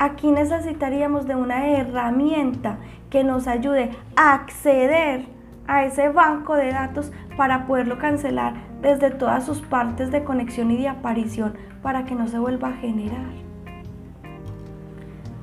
Aquí 0.00 0.32
necesitaríamos 0.32 1.28
de 1.28 1.36
una 1.36 1.68
herramienta 1.68 2.78
que 3.14 3.22
nos 3.22 3.46
ayude 3.46 3.90
a 4.16 4.34
acceder 4.34 5.26
a 5.68 5.84
ese 5.84 6.08
banco 6.08 6.56
de 6.56 6.72
datos 6.72 7.12
para 7.36 7.64
poderlo 7.64 7.96
cancelar 7.96 8.54
desde 8.82 9.12
todas 9.12 9.46
sus 9.46 9.60
partes 9.60 10.10
de 10.10 10.24
conexión 10.24 10.72
y 10.72 10.78
de 10.78 10.88
aparición 10.88 11.54
para 11.80 12.06
que 12.06 12.16
no 12.16 12.26
se 12.26 12.40
vuelva 12.40 12.70
a 12.70 12.72
generar. 12.72 13.30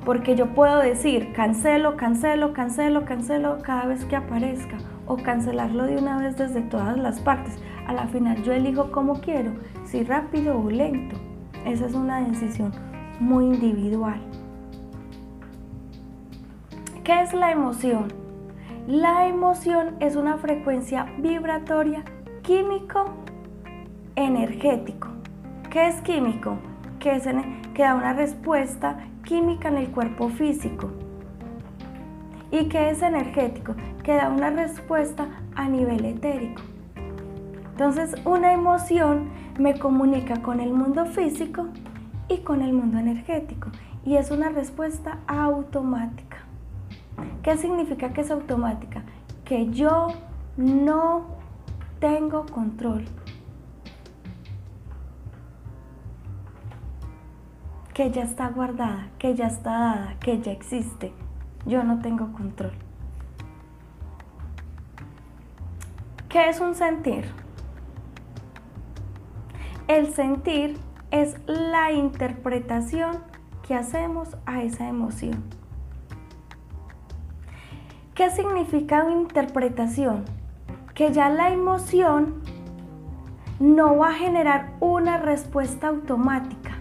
Porque 0.04 0.36
yo 0.36 0.48
puedo 0.48 0.80
decir 0.80 1.32
cancelo, 1.32 1.96
cancelo, 1.96 2.52
cancelo, 2.52 3.06
cancelo 3.06 3.56
cada 3.62 3.86
vez 3.86 4.04
que 4.04 4.16
aparezca 4.16 4.76
o 5.06 5.16
cancelarlo 5.16 5.84
de 5.84 5.96
una 5.96 6.18
vez 6.18 6.36
desde 6.36 6.60
todas 6.60 6.98
las 6.98 7.20
partes. 7.20 7.56
A 7.86 7.94
la 7.94 8.06
final 8.06 8.42
yo 8.42 8.52
elijo 8.52 8.92
cómo 8.92 9.22
quiero, 9.22 9.52
si 9.86 10.04
rápido 10.04 10.60
o 10.60 10.70
lento. 10.70 11.16
Esa 11.64 11.86
es 11.86 11.94
una 11.94 12.20
decisión 12.20 12.70
muy 13.18 13.46
individual. 13.46 14.20
¿Qué 17.04 17.20
es 17.20 17.32
la 17.32 17.50
emoción? 17.50 18.12
La 18.86 19.26
emoción 19.26 19.96
es 19.98 20.14
una 20.14 20.36
frecuencia 20.38 21.12
vibratoria 21.18 22.04
químico 22.42 23.06
energético. 24.14 25.08
¿Qué 25.68 25.88
es 25.88 26.00
químico? 26.02 26.58
Que, 27.00 27.16
es 27.16 27.24
que 27.74 27.82
da 27.82 27.96
una 27.96 28.12
respuesta 28.12 29.00
química 29.24 29.66
en 29.66 29.78
el 29.78 29.90
cuerpo 29.90 30.28
físico. 30.28 30.92
¿Y 32.52 32.68
qué 32.68 32.90
es 32.90 33.02
energético? 33.02 33.74
Que 34.04 34.14
da 34.14 34.28
una 34.28 34.50
respuesta 34.50 35.26
a 35.56 35.68
nivel 35.68 36.04
etérico. 36.04 36.62
Entonces, 37.72 38.14
una 38.24 38.52
emoción 38.52 39.28
me 39.58 39.76
comunica 39.76 40.40
con 40.40 40.60
el 40.60 40.72
mundo 40.72 41.04
físico 41.06 41.66
y 42.28 42.38
con 42.42 42.62
el 42.62 42.72
mundo 42.72 42.98
energético. 42.98 43.70
Y 44.04 44.18
es 44.18 44.30
una 44.30 44.50
respuesta 44.50 45.18
automática. 45.26 46.31
¿Qué 47.42 47.56
significa 47.56 48.12
que 48.12 48.20
es 48.20 48.30
automática? 48.30 49.02
Que 49.44 49.70
yo 49.70 50.08
no 50.56 51.26
tengo 51.98 52.46
control. 52.46 53.04
Que 57.94 58.10
ya 58.10 58.22
está 58.22 58.48
guardada, 58.48 59.10
que 59.18 59.34
ya 59.34 59.48
está 59.48 59.70
dada, 59.70 60.18
que 60.20 60.40
ya 60.40 60.52
existe. 60.52 61.12
Yo 61.66 61.84
no 61.84 62.00
tengo 62.00 62.32
control. 62.32 62.72
¿Qué 66.28 66.48
es 66.48 66.60
un 66.60 66.74
sentir? 66.74 67.24
El 69.88 70.14
sentir 70.14 70.78
es 71.10 71.36
la 71.46 71.92
interpretación 71.92 73.18
que 73.66 73.74
hacemos 73.74 74.36
a 74.46 74.62
esa 74.62 74.88
emoción. 74.88 75.61
¿Qué 78.22 78.30
significa 78.30 79.10
interpretación? 79.10 80.24
Que 80.94 81.10
ya 81.10 81.28
la 81.28 81.50
emoción 81.50 82.40
no 83.58 83.96
va 83.96 84.10
a 84.10 84.12
generar 84.12 84.74
una 84.78 85.16
respuesta 85.16 85.88
automática. 85.88 86.78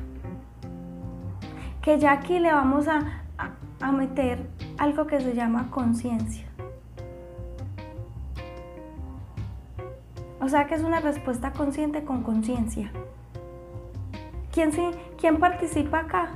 Que 1.82 1.98
ya 1.98 2.12
aquí 2.12 2.38
le 2.38 2.54
vamos 2.54 2.88
a, 2.88 3.24
a 3.80 3.92
meter 3.92 4.52
algo 4.78 5.08
que 5.08 5.20
se 5.20 5.34
llama 5.34 5.72
conciencia. 5.72 6.46
O 10.40 10.48
sea 10.48 10.68
que 10.68 10.76
es 10.76 10.84
una 10.84 11.00
respuesta 11.00 11.54
consciente 11.54 12.04
con 12.04 12.22
conciencia. 12.22 12.92
¿Quién, 14.52 14.70
¿Quién 15.20 15.40
participa 15.40 16.02
acá? 16.02 16.30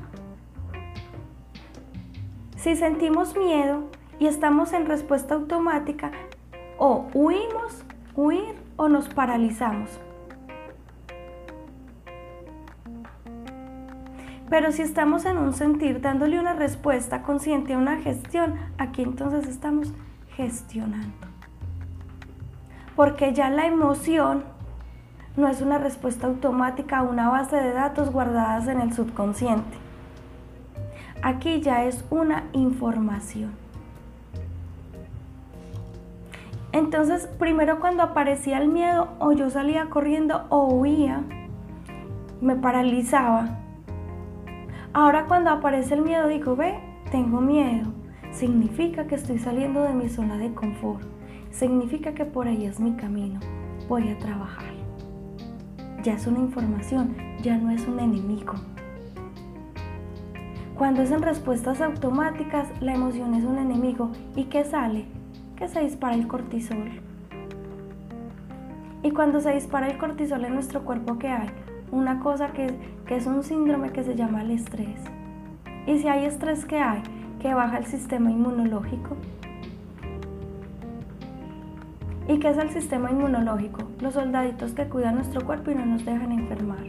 Si 2.58 2.76
sentimos 2.76 3.38
miedo 3.38 3.84
y 4.20 4.28
estamos 4.28 4.74
en 4.74 4.86
respuesta 4.86 5.36
automática, 5.36 6.12
o 6.78 7.08
huimos, 7.14 7.84
huir 8.16 8.56
o 8.76 8.88
nos 8.88 9.08
paralizamos. 9.10 10.00
Pero 14.50 14.72
si 14.72 14.84
estamos 14.84 15.26
en 15.26 15.38
un 15.38 15.54
sentir 15.54 16.02
dándole 16.02 16.40
una 16.40 16.54
respuesta 16.54 17.24
consciente 17.24 17.74
a 17.74 17.78
una 17.78 17.98
gestión, 17.98 18.56
aquí 18.78 19.02
entonces 19.02 19.48
estamos 19.48 19.94
gestionando 20.36 21.36
porque 22.96 23.34
ya 23.34 23.50
la 23.50 23.68
emoción 23.68 24.44
no 25.36 25.48
es 25.50 25.62
una 25.62 25.78
respuesta 25.78 26.28
automática 26.28 27.00
a 27.00 27.04
una 27.04 27.30
base 27.30 27.58
de 27.58 27.74
datos 27.74 28.12
guardadas 28.12 28.68
en 28.68 28.80
el 28.80 28.94
subconsciente. 28.94 29.78
Aquí 31.22 31.60
ya 31.60 31.84
es 31.84 32.06
una 32.10 32.46
información. 32.54 33.65
Entonces, 36.76 37.30
primero 37.40 37.80
cuando 37.80 38.04
aparecía 38.04 38.58
el 38.58 38.68
miedo, 38.68 39.08
o 39.20 39.32
yo 39.32 39.50
salía 39.50 39.90
corriendo 39.90 40.46
o 40.50 40.68
huía, 40.68 41.24
me 42.42 42.58
paralizaba. 42.58 43.60
Ahora 44.92 45.26
cuando 45.28 45.52
aparece 45.52 45.94
el 45.94 46.02
miedo, 46.02 46.28
digo, 46.28 46.58
ve, 46.58 46.78
tengo 47.12 47.40
miedo. 47.40 47.94
Significa 48.32 49.08
que 49.08 49.16
estoy 49.16 49.40
saliendo 49.40 49.84
de 49.84 49.94
mi 49.94 50.10
zona 50.10 50.38
de 50.38 50.54
confort 50.54 51.02
significa 51.50 52.14
que 52.14 52.26
por 52.26 52.50
ahí 52.50 52.66
es 52.66 52.82
mi 52.82 52.92
camino. 52.98 53.40
Voy 53.88 54.10
a 54.10 54.18
trabajar. 54.18 54.74
Ya 56.04 56.16
es 56.16 56.28
una 56.28 56.40
información, 56.40 57.16
ya 57.42 57.58
no 57.58 57.72
es 57.72 57.88
un 57.88 58.02
enemigo. 58.02 58.54
Cuando 60.78 61.04
es 61.04 61.12
en 61.12 61.22
respuestas 61.22 61.80
automáticas, 61.80 62.68
la 62.82 62.94
emoción 62.94 63.34
es 63.34 63.46
un 63.46 63.60
enemigo. 63.60 64.12
¿Y 64.36 64.46
qué 64.46 64.66
sale? 64.66 65.06
Que 65.56 65.68
se 65.68 65.82
dispara 65.82 66.16
el 66.16 66.28
cortisol. 66.28 67.02
Y 69.04 69.12
cuando 69.12 69.40
se 69.40 69.54
dispara 69.54 69.88
el 69.88 69.98
cortisol 69.98 70.46
en 70.46 70.54
nuestro 70.54 70.84
cuerpo, 70.84 71.18
¿qué 71.20 71.30
hay? 71.30 71.50
Una 71.92 72.20
cosa 72.20 72.54
que, 72.54 72.76
que 73.06 73.16
es 73.16 73.28
un 73.28 73.44
síndrome 73.44 73.92
que 73.92 74.04
se 74.04 74.16
llama 74.16 74.42
el 74.42 74.52
estrés. 74.52 75.00
Y 75.86 76.00
si 76.00 76.08
hay 76.08 76.26
estrés, 76.26 76.66
¿qué 76.66 76.80
hay? 76.80 77.04
Que 77.40 77.54
baja 77.54 77.78
el 77.78 77.86
sistema 77.86 78.32
inmunológico, 78.32 79.16
¿Y 82.28 82.40
qué 82.40 82.50
es 82.50 82.58
el 82.58 82.72
sistema 82.72 83.12
inmunológico? 83.12 83.84
Los 84.02 84.16
soldaditos 84.16 84.74
que 84.74 84.86
cuidan 84.86 85.16
nuestro 85.16 85.46
cuerpo 85.46 85.70
y 85.72 85.76
no 85.76 85.86
nos 85.86 86.06
dejan 86.06 86.32
enfermar. 86.32 86.84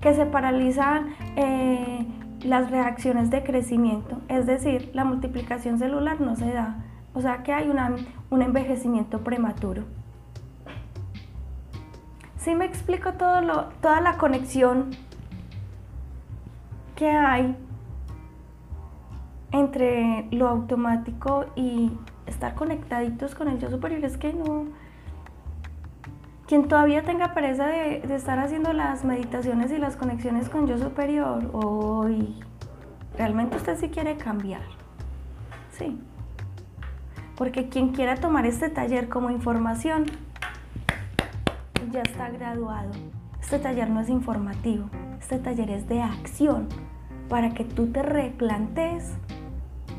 Que 0.00 0.14
se 0.14 0.26
paralizan 0.26 1.08
eh, 1.36 2.06
las 2.44 2.70
reacciones 2.70 3.30
de 3.30 3.42
crecimiento, 3.42 4.18
es 4.28 4.46
decir, 4.46 4.90
la 4.94 5.04
multiplicación 5.04 5.78
celular 5.78 6.20
no 6.20 6.36
se 6.36 6.52
da. 6.52 6.84
O 7.14 7.20
sea 7.20 7.42
que 7.42 7.52
hay 7.52 7.68
un 8.30 8.42
envejecimiento 8.42 9.20
prematuro. 9.20 9.84
Si 12.38 12.54
me 12.54 12.64
explico 12.64 13.14
todo 13.14 13.42
lo, 13.42 13.64
toda 13.82 14.00
la 14.00 14.16
conexión 14.16 14.90
que 16.96 17.10
hay 17.10 17.56
entre 19.52 20.26
lo 20.30 20.48
automático 20.48 21.46
y 21.56 21.92
estar 22.26 22.54
conectaditos 22.54 23.34
con 23.34 23.48
el 23.48 23.58
yo 23.58 23.68
superior 23.70 24.04
es 24.04 24.16
que 24.16 24.32
no. 24.32 24.66
Quien 26.46 26.66
todavía 26.66 27.02
tenga 27.02 27.32
pereza 27.32 27.66
de, 27.66 27.98
estar 28.14 28.38
haciendo 28.38 28.72
las 28.72 29.04
meditaciones 29.04 29.70
y 29.70 29.78
las 29.78 29.96
conexiones 29.96 30.48
con 30.48 30.66
yo 30.66 30.78
superior, 30.78 31.50
hoy 31.52 32.40
realmente 33.16 33.56
usted 33.56 33.78
sí 33.78 33.88
quiere 33.88 34.16
cambiar. 34.16 34.62
Sí. 35.72 36.00
Porque 37.40 37.70
quien 37.70 37.92
quiera 37.92 38.16
tomar 38.16 38.44
este 38.44 38.68
taller 38.68 39.08
como 39.08 39.30
información, 39.30 40.04
ya 41.90 42.02
está 42.02 42.28
graduado. 42.28 42.90
Este 43.40 43.58
taller 43.58 43.88
no 43.88 44.00
es 44.00 44.10
informativo, 44.10 44.90
este 45.18 45.38
taller 45.38 45.70
es 45.70 45.88
de 45.88 46.02
acción 46.02 46.68
para 47.30 47.54
que 47.54 47.64
tú 47.64 47.86
te 47.86 48.02
replantes 48.02 49.14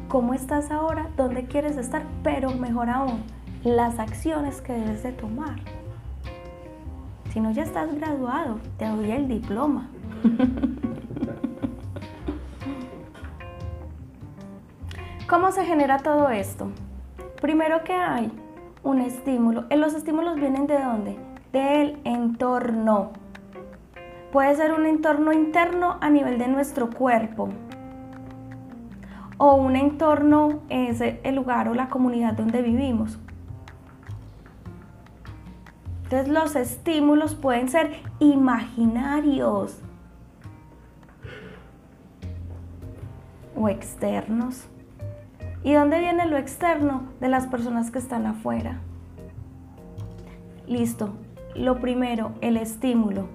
cómo 0.08 0.36
estás 0.36 0.69
ahora, 0.69 1.10
dónde 1.17 1.45
quieres 1.45 1.77
estar, 1.77 2.04
pero 2.21 2.51
mejor 2.51 2.91
aún, 2.91 3.23
las 3.63 3.97
acciones 3.97 4.62
que 4.62 4.73
debes 4.73 5.01
de 5.01 5.12
tomar. 5.12 5.56
Si 7.34 7.39
no, 7.39 7.49
ya 7.49 7.63
estás 7.63 7.91
graduado, 7.95 8.60
te 8.77 8.86
doy 8.86 9.10
el 9.10 9.27
diploma. 9.27 9.89
¿Cómo 15.27 15.51
se 15.51 15.65
genera 15.65 15.97
todo 15.97 16.30
esto? 16.30 16.71
Primero 17.41 17.84
que 17.84 17.93
hay 17.93 18.32
un 18.84 19.01
estímulo. 19.01 19.65
Los 19.71 19.95
estímulos 19.95 20.36
vienen 20.36 20.67
de 20.67 20.80
dónde? 20.80 21.17
Del 21.51 21.99
entorno. 22.04 23.12
Puede 24.32 24.56
ser 24.56 24.71
un 24.71 24.86
entorno 24.86 25.34
interno 25.34 25.97
a 25.99 26.10
nivel 26.10 26.38
de 26.38 26.47
nuestro 26.47 26.89
cuerpo, 26.89 27.49
o 29.38 29.56
un 29.56 29.75
entorno 29.75 30.62
es 30.69 31.01
el 31.01 31.36
lugar 31.36 31.67
o 31.67 31.73
la 31.73 31.89
comunidad 31.89 32.34
donde 32.34 32.62
vivimos. 32.62 33.19
Entonces 36.04 36.30
los 36.30 36.56
estímulos 36.56 37.34
pueden 37.36 37.67
ser 37.67 38.04
imaginarios 38.19 39.82
o 43.56 43.67
externos. 43.67 44.71
¿Y 45.63 45.74
dónde 45.74 46.00
viene 46.00 46.26
lo 46.26 46.38
externo? 46.38 47.04
De 47.19 47.30
las 47.30 47.47
personas 47.47 47.91
que 47.91 48.00
están 48.00 48.26
afuera. 48.26 48.82
Listo. 50.67 51.13
Lo 51.56 51.80
primero, 51.80 52.32
el 52.41 52.58
estímulo. 52.58 53.28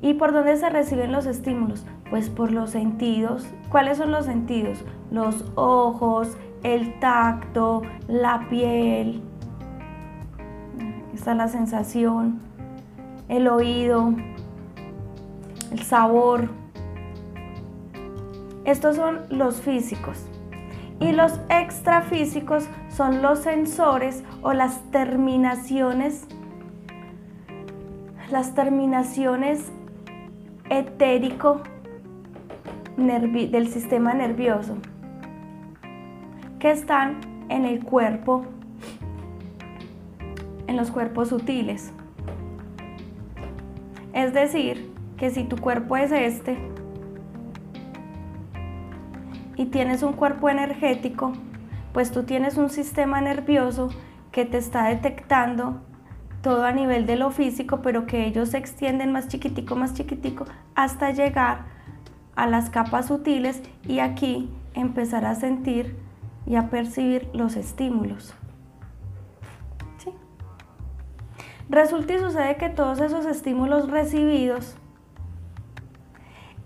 ¿Y 0.00 0.14
por 0.14 0.32
dónde 0.32 0.56
se 0.56 0.68
reciben 0.70 1.12
los 1.12 1.26
estímulos? 1.26 1.86
Pues 2.10 2.28
por 2.28 2.50
los 2.50 2.70
sentidos. 2.70 3.46
¿Cuáles 3.70 3.98
son 3.98 4.10
los 4.10 4.24
sentidos? 4.24 4.84
Los 5.10 5.44
ojos, 5.54 6.36
el 6.62 6.98
tacto, 6.98 7.82
la 8.08 8.46
piel. 8.48 9.22
Está 11.14 11.34
la 11.34 11.48
sensación, 11.48 12.40
el 13.28 13.46
oído, 13.46 14.12
el 15.70 15.82
sabor. 15.82 16.48
Estos 18.64 18.96
son 18.96 19.20
los 19.30 19.60
físicos. 19.60 20.26
Y 21.00 21.12
los 21.12 21.40
extrafísicos 21.48 22.68
son 22.88 23.22
los 23.22 23.40
sensores 23.40 24.22
o 24.42 24.52
las 24.52 24.90
terminaciones, 24.90 26.26
las 28.30 28.54
terminaciones 28.54 29.72
etérico 30.70 31.62
del 32.96 33.68
sistema 33.68 34.14
nervioso 34.14 34.76
que 36.58 36.70
están 36.70 37.20
en 37.50 37.66
el 37.66 37.84
cuerpo, 37.84 38.46
en 40.66 40.76
los 40.76 40.90
cuerpos 40.90 41.28
sutiles. 41.28 41.92
Es 44.14 44.32
decir, 44.32 44.90
que 45.18 45.30
si 45.30 45.44
tu 45.44 45.56
cuerpo 45.56 45.96
es 45.96 46.10
este, 46.12 46.56
y 49.64 49.66
tienes 49.66 50.02
un 50.02 50.12
cuerpo 50.12 50.50
energético, 50.50 51.32
pues 51.94 52.12
tú 52.12 52.24
tienes 52.24 52.58
un 52.58 52.68
sistema 52.68 53.22
nervioso 53.22 53.88
que 54.30 54.44
te 54.44 54.58
está 54.58 54.84
detectando 54.88 55.80
todo 56.42 56.64
a 56.64 56.72
nivel 56.72 57.06
de 57.06 57.16
lo 57.16 57.30
físico, 57.30 57.80
pero 57.80 58.04
que 58.04 58.26
ellos 58.26 58.50
se 58.50 58.58
extienden 58.58 59.10
más 59.10 59.28
chiquitico, 59.28 59.74
más 59.74 59.94
chiquitico, 59.94 60.44
hasta 60.74 61.12
llegar 61.12 61.64
a 62.36 62.46
las 62.46 62.68
capas 62.68 63.06
sutiles 63.06 63.62
y 63.88 64.00
aquí 64.00 64.50
empezar 64.74 65.24
a 65.24 65.34
sentir 65.34 65.96
y 66.44 66.56
a 66.56 66.68
percibir 66.68 67.30
los 67.32 67.56
estímulos. 67.56 68.34
Resulta 71.70 72.12
y 72.12 72.18
sucede 72.18 72.56
que 72.58 72.68
todos 72.68 73.00
esos 73.00 73.24
estímulos 73.24 73.90
recibidos, 73.90 74.76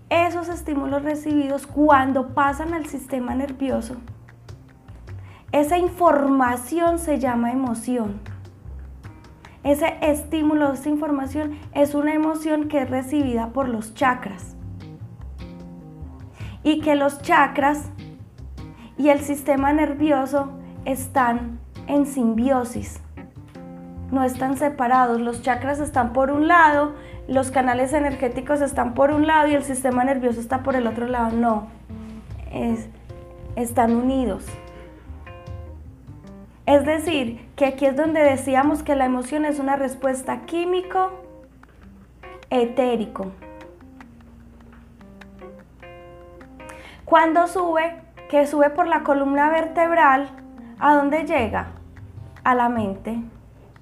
esos 0.09 0.49
estímulos 0.49 1.03
recibidos 1.03 1.67
cuando 1.67 2.29
pasan 2.33 2.73
al 2.73 2.85
sistema 2.85 3.35
nervioso, 3.35 3.95
esa 5.51 5.77
información 5.77 6.99
se 6.99 7.19
llama 7.19 7.51
emoción. 7.51 8.19
Ese 9.63 9.97
estímulo, 10.01 10.73
esa 10.73 10.89
información 10.89 11.57
es 11.73 11.95
una 11.95 12.13
emoción 12.13 12.67
que 12.67 12.81
es 12.81 12.89
recibida 12.89 13.49
por 13.49 13.67
los 13.67 13.93
chakras. 13.93 14.55
Y 16.63 16.81
que 16.81 16.95
los 16.95 17.21
chakras 17.21 17.89
y 18.97 19.09
el 19.09 19.19
sistema 19.21 19.73
nervioso 19.73 20.51
están 20.85 21.59
en 21.87 22.05
simbiosis. 22.05 23.01
No 24.11 24.23
están 24.23 24.57
separados. 24.57 25.21
Los 25.21 25.41
chakras 25.41 25.79
están 25.79 26.13
por 26.13 26.31
un 26.31 26.47
lado, 26.47 26.93
los 27.27 27.51
canales 27.51 27.93
energéticos 27.93 28.61
están 28.61 28.93
por 28.93 29.11
un 29.11 29.27
lado 29.27 29.47
y 29.47 29.53
el 29.53 29.63
sistema 29.63 30.03
nervioso 30.03 30.39
está 30.39 30.63
por 30.63 30.75
el 30.75 30.87
otro 30.87 31.07
lado. 31.07 31.31
No, 31.31 31.67
están 33.55 33.95
unidos. 33.95 34.45
Es 36.65 36.85
decir, 36.85 37.49
que 37.55 37.65
aquí 37.65 37.85
es 37.85 37.95
donde 37.95 38.21
decíamos 38.21 38.83
que 38.83 38.95
la 38.95 39.05
emoción 39.05 39.45
es 39.45 39.59
una 39.59 39.75
respuesta 39.75 40.41
químico 40.45 41.11
etérico. 42.49 43.31
Cuando 47.05 47.47
sube, 47.47 47.95
que 48.29 48.45
sube 48.45 48.69
por 48.69 48.85
la 48.87 49.01
columna 49.01 49.49
vertebral, 49.49 50.29
¿a 50.77 50.93
dónde 50.93 51.25
llega? 51.25 51.69
A 52.43 52.53
la 52.53 52.69
mente. 52.69 53.19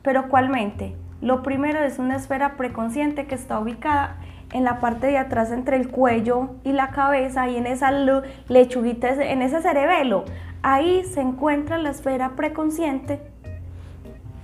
¿Pero 0.08 0.30
cuál 0.30 0.48
mente? 0.48 0.96
Lo 1.20 1.43
primero 1.43 1.84
es 1.84 2.00
una 2.00 2.15
esfera 2.15 2.56
preconsciente 2.56 3.26
que 3.26 3.36
está 3.36 3.60
ubicada 3.60 4.15
en 4.54 4.63
la 4.63 4.80
parte 4.80 5.08
de 5.08 5.17
atrás 5.17 5.52
entre 5.52 5.76
el 5.76 5.89
cuello 5.89 6.52
y 6.63 6.72
la 6.72 6.91
cabeza 6.91 7.50
y 7.50 7.58
en 7.58 7.67
esa 7.67 7.91
lechuguita, 7.91 9.10
en 9.10 9.41
ese 9.41 9.62
cerebelo. 9.62 10.24
Ahí 10.62 11.04
se 11.04 11.20
encuentra 11.20 11.78
la 11.78 11.89
esfera 11.89 12.38
preconsciente, 12.38 13.20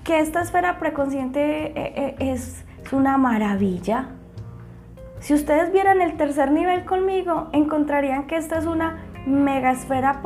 que 0.04 0.19
esta 0.19 0.41
esfera 0.41 0.80
preconsciente 0.80 1.67
eh, 1.67 1.73
eh, 1.95 2.15
es, 2.19 2.65
una 2.91 3.17
maravilla. 3.17 4.08
Si 5.21 5.34
ustedes 5.34 5.71
vieran 5.71 6.02
el 6.02 6.17
tercer 6.17 6.52
nivel 6.52 6.84
conmigo, 6.84 7.47
encontrarían 7.54 8.28
que 8.28 8.36
esta 8.36 8.58
es 8.58 8.65
una 8.65 9.06
mega 9.26 9.71
esfera 9.71 10.21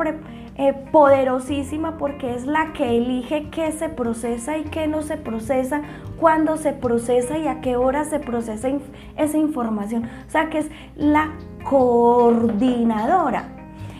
eh, 0.60 0.72
poderosísima 0.90 1.98
porque 1.98 2.34
es 2.34 2.44
la 2.44 2.72
que 2.72 2.96
elige 2.96 3.48
qué 3.50 3.70
se 3.70 3.88
procesa 3.88 4.58
y 4.58 4.64
qué 4.64 4.88
no 4.88 5.02
se 5.02 5.16
procesa, 5.16 5.82
cuándo 6.18 6.56
se 6.56 6.72
procesa 6.72 7.38
y 7.38 7.46
a 7.46 7.60
qué 7.60 7.76
hora 7.76 8.04
se 8.04 8.18
procesa 8.18 8.68
esa 9.16 9.38
información. 9.38 10.10
O 10.26 10.30
sea 10.30 10.50
que 10.50 10.58
es 10.58 10.70
la 10.96 11.30
coordinadora. 11.62 13.44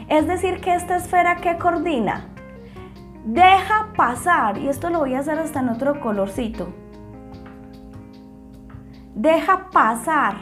Es 0.09 0.27
decir, 0.27 0.61
que 0.61 0.75
esta 0.75 0.97
esfera 0.97 1.37
que 1.37 1.59
coordina 1.59 2.27
deja 3.25 3.93
pasar, 3.97 4.59
y 4.59 4.69
esto 4.69 4.91
lo 4.91 4.99
voy 4.99 5.15
a 5.15 5.21
hacer 5.21 5.39
hasta 5.39 5.61
en 5.61 5.69
otro 5.69 6.01
colorcito, 6.01 6.71
deja 9.15 9.71
pasar 9.71 10.35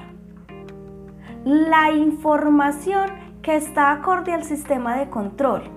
la 1.45 1.91
información 1.91 3.11
que 3.43 3.57
está 3.57 3.93
acorde 3.93 4.33
al 4.33 4.45
sistema 4.45 4.97
de 4.97 5.11
control. 5.11 5.76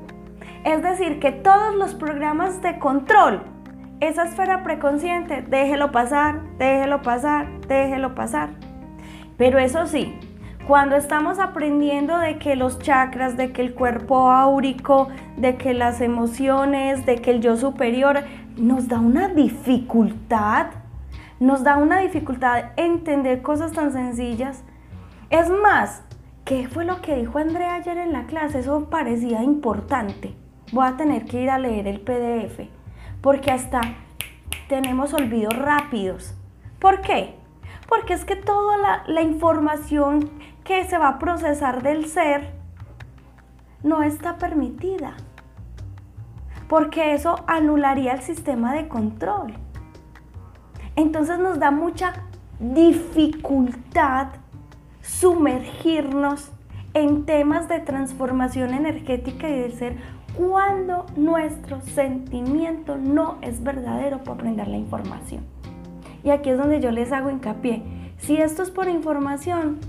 Es 0.65 0.83
decir, 0.83 1.19
que 1.19 1.31
todos 1.31 1.75
los 1.75 1.95
programas 1.95 2.61
de 2.61 2.79
control, 2.79 3.43
esa 4.01 4.25
esfera 4.25 4.63
preconsciente, 4.63 5.41
déjelo 5.41 5.91
pasar, 5.91 6.41
déjelo 6.57 7.01
pasar, 7.01 7.47
déjelo 7.67 8.13
pasar. 8.13 8.49
Pero 9.37 9.57
eso 9.57 9.87
sí, 9.87 10.13
cuando 10.67 10.95
estamos 10.95 11.39
aprendiendo 11.39 12.17
de 12.17 12.37
que 12.37 12.55
los 12.55 12.79
chakras, 12.79 13.37
de 13.37 13.51
que 13.51 13.61
el 13.61 13.73
cuerpo 13.73 14.29
áurico, 14.29 15.07
de 15.37 15.55
que 15.55 15.73
las 15.73 16.01
emociones, 16.01 17.05
de 17.05 17.15
que 17.15 17.31
el 17.31 17.41
yo 17.41 17.57
superior 17.57 18.19
nos 18.57 18.87
da 18.87 18.99
una 18.99 19.29
dificultad, 19.29 20.67
nos 21.39 21.63
da 21.63 21.77
una 21.77 21.99
dificultad 21.99 22.65
entender 22.75 23.41
cosas 23.41 23.71
tan 23.71 23.93
sencillas. 23.93 24.63
Es 25.29 25.49
más, 25.49 26.03
¿qué 26.43 26.67
fue 26.67 26.85
lo 26.85 27.01
que 27.01 27.15
dijo 27.15 27.39
Andrea 27.39 27.75
ayer 27.75 27.97
en 27.97 28.13
la 28.13 28.25
clase? 28.25 28.59
Eso 28.59 28.89
parecía 28.89 29.41
importante. 29.41 30.35
Voy 30.71 30.85
a 30.85 30.97
tener 30.97 31.25
que 31.25 31.41
ir 31.41 31.49
a 31.49 31.57
leer 31.57 31.87
el 31.87 31.99
PDF, 32.01 32.69
porque 33.21 33.51
hasta 33.51 33.81
tenemos 34.67 35.13
olvidos 35.13 35.57
rápidos. 35.57 36.35
¿Por 36.79 37.01
qué? 37.01 37.35
Porque 37.87 38.13
es 38.13 38.23
que 38.23 38.35
toda 38.35 39.03
la, 39.07 39.21
información 39.21 40.29
que 40.63 40.85
se 40.85 40.99
va 40.99 41.09
a 41.09 41.19
procesar 41.19 41.81
del 41.81 42.05
ser 42.05 42.53
no 43.81 44.03
está 44.03 44.37
permitida. 44.37 45.17
Porque 46.67 47.15
eso 47.15 47.43
anularía 47.47 48.13
el 48.13 48.21
sistema 48.21 48.73
de 48.73 48.87
control. 48.87 49.55
Entonces 50.95 51.39
nos 51.39 51.57
da 51.57 51.71
mucha 51.71 52.13
dificultad 52.59 54.27
sumergirnos 55.01 56.51
en 56.93 57.25
temas 57.25 57.67
de 57.67 57.79
transformación 57.79 58.75
energética 58.75 59.49
y 59.49 59.59
del 59.59 59.73
ser 59.73 60.18
cuando 60.39 61.05
nuestro 61.17 61.81
sentimiento 61.81 62.95
no 62.95 63.39
es 63.41 63.61
verdadero 63.61 64.19
para 64.19 64.35
aprender 64.35 64.69
la 64.69 64.77
información. 64.77 65.43
Y 66.23 66.29
aquí 66.29 66.51
es 66.51 66.57
donde 66.57 66.79
yo 66.79 66.91
les 66.91 67.11
hago 67.11 67.29
hincapié. 67.29 67.83
Si 68.19 68.37
esto 68.37 68.63
es 68.63 68.71
por 68.71 68.87
información, 68.87 69.79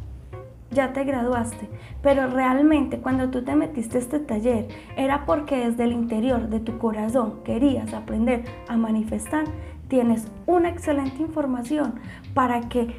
ya 0.73 0.93
te 0.93 1.05
graduaste, 1.05 1.69
pero 2.03 2.27
realmente 2.27 2.99
cuando 2.99 3.31
tú 3.31 3.45
te 3.45 3.55
metiste 3.55 3.99
a 3.99 4.01
este 4.01 4.19
taller 4.19 4.67
era 4.97 5.25
porque 5.25 5.69
desde 5.69 5.85
el 5.85 5.93
interior 5.93 6.49
de 6.49 6.59
tu 6.59 6.79
corazón 6.79 7.45
querías 7.45 7.95
aprender 7.95 8.43
a 8.67 8.77
manifestar, 8.77 9.45
tienes 9.87 10.27
una 10.47 10.69
excelente 10.69 11.23
información 11.23 11.95
para 12.35 12.69
que 12.69 12.97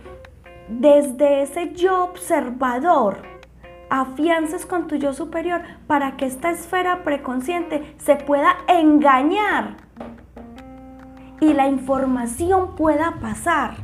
desde 0.70 1.42
ese 1.42 1.74
yo 1.74 2.06
observador 2.06 3.31
afiances 3.92 4.66
con 4.66 4.88
tu 4.88 4.96
yo 4.96 5.14
superior 5.14 5.62
para 5.86 6.16
que 6.16 6.26
esta 6.26 6.50
esfera 6.50 7.04
preconsciente 7.04 7.94
se 7.98 8.16
pueda 8.16 8.56
engañar 8.70 9.76
y 11.42 11.54
la 11.54 11.68
información 11.68 12.76
pueda 12.78 13.16
pasar. 13.20 13.76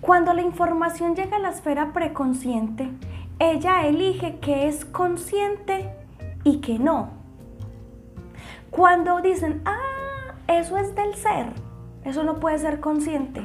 Cuando 0.00 0.32
la 0.32 0.42
información 0.42 1.14
llega 1.14 1.36
a 1.36 1.40
la 1.40 1.50
esfera 1.50 1.92
preconsciente, 1.92 2.90
ella 3.38 3.86
elige 3.86 4.38
que 4.38 4.68
es 4.68 4.86
consciente 4.86 5.90
y 6.44 6.60
que 6.60 6.78
no. 6.78 7.10
Cuando 8.70 9.20
dicen, 9.20 9.60
ah, 9.66 10.34
eso 10.46 10.78
es 10.78 10.94
del 10.94 11.14
ser, 11.14 11.63
eso 12.04 12.22
no 12.22 12.40
puede 12.40 12.58
ser 12.58 12.80
consciente. 12.80 13.42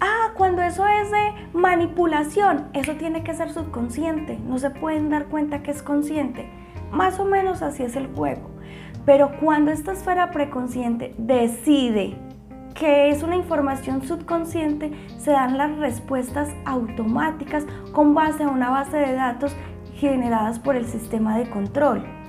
Ah, 0.00 0.32
cuando 0.36 0.62
eso 0.62 0.86
es 0.86 1.10
de 1.10 1.34
manipulación, 1.52 2.68
eso 2.72 2.94
tiene 2.94 3.22
que 3.22 3.34
ser 3.34 3.52
subconsciente, 3.52 4.38
no 4.38 4.58
se 4.58 4.70
pueden 4.70 5.10
dar 5.10 5.26
cuenta 5.26 5.62
que 5.62 5.70
es 5.70 5.82
consciente. 5.82 6.48
Más 6.90 7.20
o 7.20 7.24
menos 7.24 7.62
así 7.62 7.82
es 7.82 7.96
el 7.96 8.06
juego. 8.06 8.50
Pero 9.04 9.32
cuando 9.40 9.70
esta 9.70 9.92
esfera 9.92 10.30
preconsciente 10.30 11.14
decide 11.18 12.16
que 12.74 13.10
es 13.10 13.22
una 13.22 13.36
información 13.36 14.02
subconsciente, 14.02 14.92
se 15.18 15.32
dan 15.32 15.58
las 15.58 15.76
respuestas 15.78 16.48
automáticas 16.64 17.66
con 17.92 18.14
base 18.14 18.44
a 18.44 18.48
una 18.48 18.70
base 18.70 18.96
de 18.96 19.12
datos 19.12 19.54
generadas 19.96 20.58
por 20.58 20.76
el 20.76 20.86
sistema 20.86 21.36
de 21.36 21.50
control. 21.50 22.19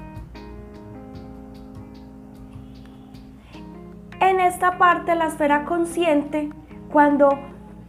Esta 4.52 4.78
parte, 4.78 5.16
la 5.16 5.28
esfera 5.28 5.64
consciente, 5.64 6.50
cuando 6.92 7.30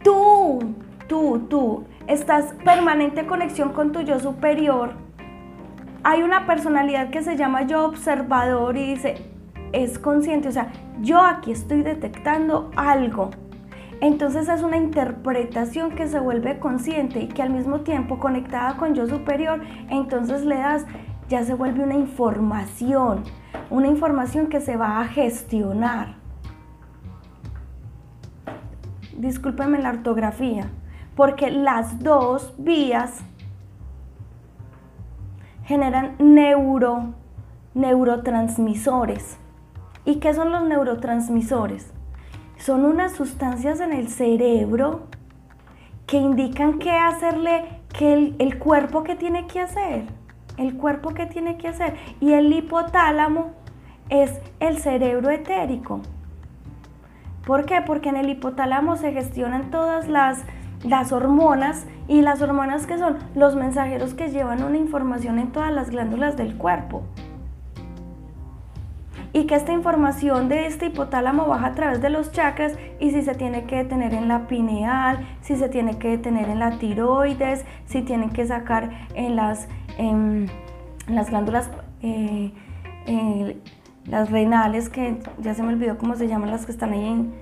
tú, 0.01 0.59
tú, 1.07 1.45
tú, 1.49 1.83
estás 2.07 2.53
permanente 2.63 3.25
conexión 3.25 3.73
con 3.73 3.91
tu 3.91 4.01
yo 4.01 4.19
superior, 4.19 4.93
hay 6.03 6.23
una 6.23 6.45
personalidad 6.45 7.09
que 7.09 7.21
se 7.21 7.35
llama 7.35 7.63
yo 7.63 7.85
observador 7.85 8.77
y 8.77 8.93
dice, 8.93 9.15
es 9.73 9.99
consciente, 9.99 10.47
o 10.47 10.51
sea, 10.51 10.71
yo 11.01 11.19
aquí 11.19 11.51
estoy 11.51 11.83
detectando 11.83 12.71
algo. 12.77 13.29
Entonces 13.99 14.47
es 14.49 14.63
una 14.63 14.77
interpretación 14.77 15.91
que 15.91 16.07
se 16.07 16.19
vuelve 16.19 16.59
consciente 16.59 17.19
y 17.19 17.27
que 17.27 17.41
al 17.41 17.49
mismo 17.49 17.81
tiempo 17.81 18.19
conectada 18.19 18.77
con 18.77 18.95
yo 18.95 19.05
superior, 19.07 19.61
entonces 19.89 20.45
le 20.45 20.57
das, 20.57 20.85
ya 21.27 21.43
se 21.43 21.53
vuelve 21.53 21.83
una 21.83 21.95
información, 21.95 23.23
una 23.69 23.87
información 23.87 24.47
que 24.47 24.61
se 24.61 24.77
va 24.77 24.99
a 24.99 25.05
gestionar. 25.05 26.22
Discúlpenme 29.17 29.79
la 29.79 29.91
ortografía, 29.91 30.69
porque 31.15 31.51
las 31.51 31.99
dos 31.99 32.53
vías 32.57 33.19
generan 35.65 36.15
neuro, 36.19 37.13
neurotransmisores. 37.73 39.37
¿Y 40.05 40.15
qué 40.15 40.33
son 40.33 40.51
los 40.51 40.63
neurotransmisores? 40.63 41.91
Son 42.57 42.85
unas 42.85 43.13
sustancias 43.13 43.79
en 43.79 43.93
el 43.93 44.09
cerebro 44.09 45.03
que 46.07 46.17
indican 46.17 46.79
qué 46.79 46.91
hacerle, 46.91 47.81
que 47.97 48.13
el, 48.13 48.35
el 48.39 48.59
cuerpo 48.59 49.03
que 49.03 49.15
tiene 49.15 49.47
que 49.47 49.59
hacer, 49.59 50.05
el 50.57 50.75
cuerpo 50.75 51.13
que 51.13 51.25
tiene 51.25 51.57
que 51.57 51.69
hacer. 51.69 51.95
Y 52.19 52.33
el 52.33 52.51
hipotálamo 52.51 53.51
es 54.09 54.39
el 54.59 54.77
cerebro 54.79 55.29
etérico. 55.29 56.01
¿Por 57.45 57.65
qué? 57.65 57.81
Porque 57.81 58.09
en 58.09 58.17
el 58.17 58.29
hipotálamo 58.29 58.95
se 58.95 59.11
gestionan 59.11 59.69
todas 59.69 60.07
las, 60.07 60.43
las 60.83 61.11
hormonas 61.11 61.85
y 62.07 62.21
las 62.21 62.41
hormonas 62.41 62.87
que 62.87 62.97
son 62.97 63.17
los 63.35 63.55
mensajeros 63.55 64.13
que 64.13 64.29
llevan 64.29 64.63
una 64.63 64.77
información 64.77 65.39
en 65.39 65.51
todas 65.51 65.71
las 65.71 65.89
glándulas 65.89 66.37
del 66.37 66.57
cuerpo 66.57 67.03
y 69.33 69.45
que 69.45 69.55
esta 69.55 69.73
información 69.73 70.47
de 70.47 70.67
este 70.67 70.85
hipotálamo 70.85 71.47
baja 71.47 71.67
a 71.67 71.73
través 71.73 72.01
de 72.01 72.11
los 72.11 72.31
chakras 72.31 72.77
y 72.99 73.09
si 73.09 73.23
se 73.23 73.33
tiene 73.33 73.65
que 73.65 73.77
detener 73.77 74.13
en 74.13 74.27
la 74.27 74.47
pineal, 74.47 75.27
si 75.41 75.55
se 75.55 75.69
tiene 75.69 75.97
que 75.97 76.09
detener 76.09 76.49
en 76.49 76.59
la 76.59 76.77
tiroides, 76.77 77.65
si 77.85 78.03
tienen 78.03 78.29
que 78.29 78.45
sacar 78.45 78.91
en 79.15 79.35
las, 79.35 79.67
las 81.07 81.29
glándulas, 81.31 81.69
eh, 82.03 82.53
las 84.05 84.29
renales, 84.29 84.89
que 84.89 85.19
ya 85.39 85.53
se 85.53 85.63
me 85.63 85.69
olvidó 85.69 85.97
cómo 85.97 86.15
se 86.15 86.27
llaman 86.27 86.51
las 86.51 86.65
que 86.65 86.71
están 86.71 86.93
ahí 86.93 87.05
en 87.05 87.33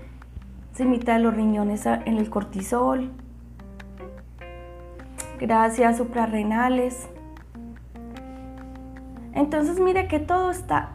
cimita 0.73 1.13
de 1.13 1.19
los 1.19 1.33
riñones, 1.33 1.85
en 1.85 2.17
el 2.17 2.29
cortisol. 2.29 3.11
Gracias, 5.39 5.97
suprarrenales. 5.97 7.09
Entonces 9.33 9.79
mire 9.79 10.07
que 10.07 10.19
todo 10.19 10.51
está 10.51 10.91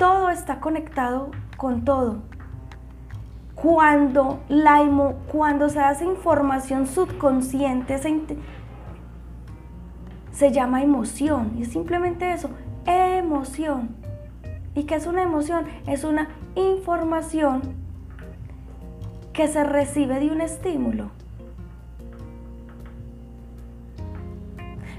todo 0.00 0.30
está 0.30 0.60
conectado 0.60 1.30
con 1.58 1.84
todo. 1.84 2.22
Cuando, 3.54 4.40
la, 4.48 4.80
cuando 5.30 5.68
se 5.68 5.78
hace 5.78 6.06
información 6.06 6.86
subconsciente, 6.86 7.98
se, 7.98 8.18
se 10.32 10.52
llama 10.52 10.82
emoción. 10.82 11.52
Y 11.58 11.62
es 11.62 11.68
simplemente 11.72 12.32
eso, 12.32 12.48
emoción. 12.86 13.99
¿Y 14.74 14.84
qué 14.84 14.94
es 14.94 15.06
una 15.06 15.22
emoción? 15.22 15.64
Es 15.86 16.04
una 16.04 16.28
información 16.54 17.62
que 19.32 19.48
se 19.48 19.64
recibe 19.64 20.20
de 20.20 20.30
un 20.30 20.40
estímulo. 20.40 21.10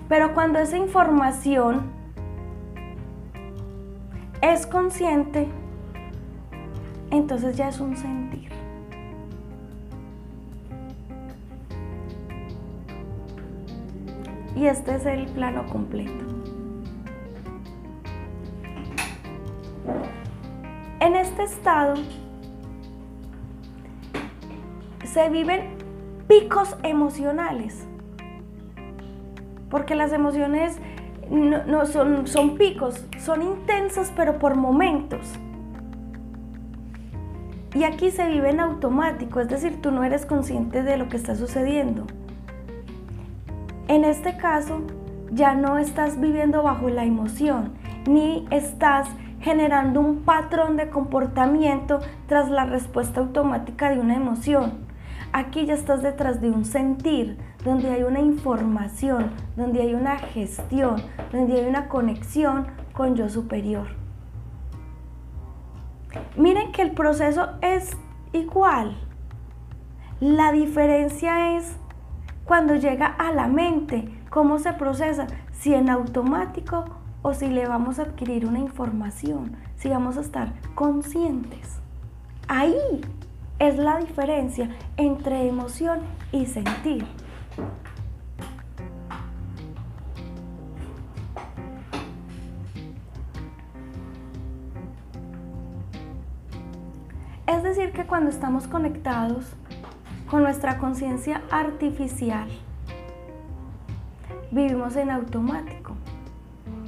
Pero 0.09 0.33
cuando 0.33 0.59
esa 0.59 0.77
información 0.77 1.83
es 4.41 4.67
consciente, 4.67 5.47
entonces 7.11 7.55
ya 7.55 7.69
es 7.69 7.79
un 7.79 7.95
sentir. 7.95 8.49
Y 14.55 14.65
este 14.67 14.95
es 14.95 15.05
el 15.05 15.27
plano 15.27 15.65
completo. 15.67 16.40
En 20.99 21.15
este 21.15 21.43
estado 21.43 21.95
se 25.03 25.29
viven 25.29 25.75
picos 26.27 26.75
emocionales, 26.83 27.85
porque 29.69 29.95
las 29.95 30.13
emociones 30.13 30.77
no, 31.29 31.85
son, 31.85 32.27
son 32.27 32.57
picos, 32.57 33.05
son 33.17 33.41
intensos 33.41 34.11
pero 34.15 34.37
por 34.37 34.55
momentos. 34.55 35.19
Y 37.73 37.83
aquí 37.85 38.11
se 38.11 38.27
vive 38.27 38.49
en 38.49 38.59
automático, 38.59 39.39
es 39.39 39.47
decir, 39.47 39.81
tú 39.81 39.91
no 39.91 40.03
eres 40.03 40.25
consciente 40.25 40.83
de 40.83 40.97
lo 40.97 41.07
que 41.07 41.15
está 41.15 41.35
sucediendo. 41.35 42.05
En 43.87 44.03
este 44.03 44.35
caso, 44.37 44.81
ya 45.31 45.55
no 45.55 45.77
estás 45.77 46.19
viviendo 46.19 46.63
bajo 46.63 46.89
la 46.89 47.05
emoción, 47.05 47.71
ni 48.07 48.45
estás 48.51 49.07
generando 49.41 49.99
un 49.99 50.23
patrón 50.23 50.77
de 50.77 50.89
comportamiento 50.89 51.99
tras 52.27 52.49
la 52.49 52.65
respuesta 52.65 53.19
automática 53.19 53.89
de 53.89 53.99
una 53.99 54.15
emoción. 54.15 54.89
Aquí 55.33 55.65
ya 55.65 55.73
estás 55.73 56.03
detrás 56.03 56.41
de 56.41 56.51
un 56.51 56.65
sentir, 56.65 57.37
donde 57.63 57.89
hay 57.89 58.03
una 58.03 58.19
información, 58.19 59.31
donde 59.55 59.81
hay 59.81 59.93
una 59.93 60.17
gestión, 60.17 60.97
donde 61.31 61.59
hay 61.59 61.67
una 61.67 61.87
conexión 61.87 62.67
con 62.93 63.15
yo 63.15 63.29
superior. 63.29 63.87
Miren 66.35 66.71
que 66.71 66.81
el 66.81 66.91
proceso 66.91 67.49
es 67.61 67.97
igual. 68.33 68.97
La 70.19 70.51
diferencia 70.51 71.55
es 71.55 71.77
cuando 72.43 72.75
llega 72.75 73.07
a 73.07 73.31
la 73.31 73.47
mente, 73.47 74.09
cómo 74.29 74.59
se 74.59 74.73
procesa, 74.73 75.27
si 75.51 75.73
en 75.73 75.89
automático 75.89 77.00
o 77.21 77.33
si 77.33 77.47
le 77.47 77.67
vamos 77.67 77.99
a 77.99 78.03
adquirir 78.03 78.45
una 78.45 78.59
información, 78.59 79.55
si 79.77 79.89
vamos 79.89 80.17
a 80.17 80.21
estar 80.21 80.53
conscientes. 80.75 81.79
Ahí 82.47 83.01
es 83.59 83.77
la 83.77 83.97
diferencia 83.97 84.69
entre 84.97 85.47
emoción 85.47 85.99
y 86.31 86.45
sentir. 86.45 87.05
Es 97.47 97.63
decir, 97.63 97.91
que 97.91 98.05
cuando 98.05 98.29
estamos 98.29 98.67
conectados 98.67 99.53
con 100.29 100.41
nuestra 100.41 100.77
conciencia 100.77 101.41
artificial, 101.51 102.49
vivimos 104.51 104.95
en 104.95 105.11
automático. 105.11 106.00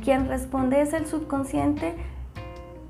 Quien 0.03 0.27
responde 0.27 0.81
es 0.81 0.91
el 0.91 1.05
subconsciente 1.05 1.95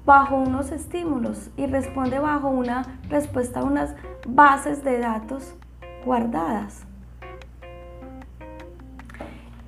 bajo 0.04 0.36
unos 0.36 0.72
estímulos 0.72 1.52
y 1.58 1.68
responde 1.68 2.18
bajo 2.18 2.50
una 2.50 3.00
respuesta 3.08 3.60
a 3.60 3.64
unas 3.64 3.96
bases 4.28 4.84
de 4.84 4.98
datos 4.98 5.54
guardadas. 6.06 6.88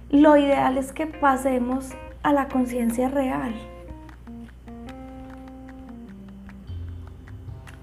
Lo 0.10 0.38
ideal 0.38 0.80
es 0.80 0.92
que 0.92 1.06
pasemos 1.06 1.92
a 2.24 2.34
la 2.34 2.48
conciencia 2.48 3.10
real. 3.10 3.54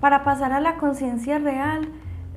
Para 0.01 0.25
pasar 0.25 0.53
a 0.53 0.61
la 0.61 0.77
conciencia 0.77 1.39
real, 1.39 1.89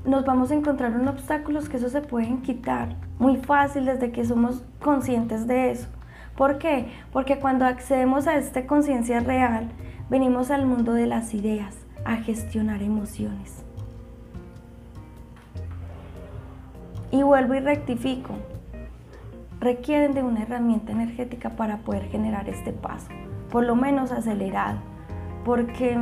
nos 0.06 0.26
vamos 0.26 0.52
a 0.52 0.54
encontrar 0.54 0.94
unos 0.94 1.16
obstáculos 1.16 1.70
que 1.70 1.78
eso 1.78 1.90
se 1.90 2.02
pueden 2.02 2.44
quitar 2.44 2.96
muy 3.18 3.38
fácil 3.38 3.86
desde 3.86 4.12
que 4.12 4.26
somos 4.26 4.64
conscientes 4.80 5.48
de 5.48 5.72
eso. 5.72 5.88
¿Por 6.36 6.58
qué? 6.58 6.88
Porque 7.14 7.40
cuando 7.40 7.66
accedemos 7.66 8.28
a 8.28 8.36
esta 8.36 8.68
conciencia 8.68 9.22
real, 9.22 9.70
venimos 10.10 10.52
al 10.52 10.66
mundo 10.66 10.94
de 10.94 11.08
las 11.08 11.34
ideas, 11.34 11.76
a 12.04 12.18
gestionar 12.18 12.82
emociones. 12.82 13.64
Y 17.12 17.24
vuelvo 17.24 17.56
y 17.56 17.60
rectifico. 17.60 18.34
Requieren 19.62 20.14
de 20.14 20.24
una 20.24 20.44
herramienta 20.44 20.92
energética 20.92 21.52
para 21.52 21.78
poder 21.78 22.10
generar 22.10 22.50
este 22.50 22.74
paso, 22.74 23.08
por 23.50 23.64
lo 23.64 23.76
menos 23.76 24.12
acelerado, 24.12 24.80
porque 25.46 25.98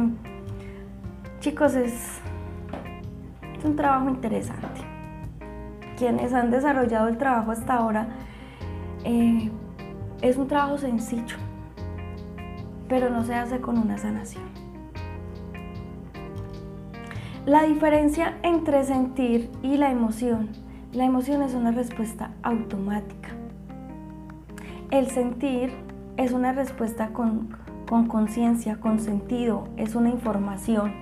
chicos 1.39 1.75
es, 1.75 2.19
un 3.63 3.75
trabajo 3.77 4.09
interesante. 4.09 4.81
Quienes 5.97 6.33
han 6.33 6.51
desarrollado 6.51 7.07
el 7.07 7.17
trabajo 7.17 7.51
hasta 7.51 7.75
ahora, 7.75 8.07
eh, 9.05 9.49
es 10.23 10.37
un 10.37 10.47
trabajo 10.47 10.77
sencillo, 10.77 11.35
pero 12.87 13.09
no 13.09 13.23
se 13.25 13.35
hace 13.35 13.59
con 13.59 13.77
una 13.77 13.97
sanación. 13.97 14.45
La 17.45 17.63
diferencia 17.63 18.37
entre 18.41 18.85
sentir 18.85 19.51
y 19.61 19.75
la 19.75 19.91
emoción. 19.91 20.49
La 20.93 21.03
emoción 21.03 21.41
es 21.41 21.53
una 21.53 21.71
respuesta 21.71 22.31
automática. 22.41 23.29
El 24.91 25.07
sentir 25.07 25.73
es 26.15 26.31
una 26.31 26.53
respuesta 26.53 27.09
con 27.09 27.49
conciencia, 28.07 28.79
con, 28.79 28.99
sentido, 28.99 29.67
es 29.75 29.93
una 29.93 30.09
información. 30.09 30.93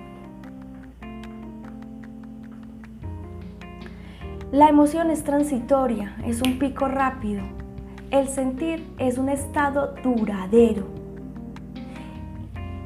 La 4.50 4.68
emoción 4.68 5.10
es 5.10 5.22
transitoria, 5.22 6.16
es 6.26 6.42
un 6.42 6.58
pico 6.58 6.88
rápido. 6.88 7.61
El 8.12 8.28
sentir 8.28 8.86
es 8.98 9.16
un 9.16 9.30
estado 9.30 9.94
duradero. 10.02 10.84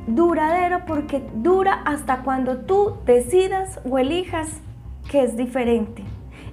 Duradero 0.06 0.84
porque 0.86 1.20
dura 1.34 1.82
hasta 1.84 2.22
cuando 2.22 2.58
tú 2.58 2.98
decidas 3.04 3.80
o 3.90 3.98
elijas 3.98 4.48
que 5.10 5.24
es 5.24 5.36
diferente. 5.36 6.04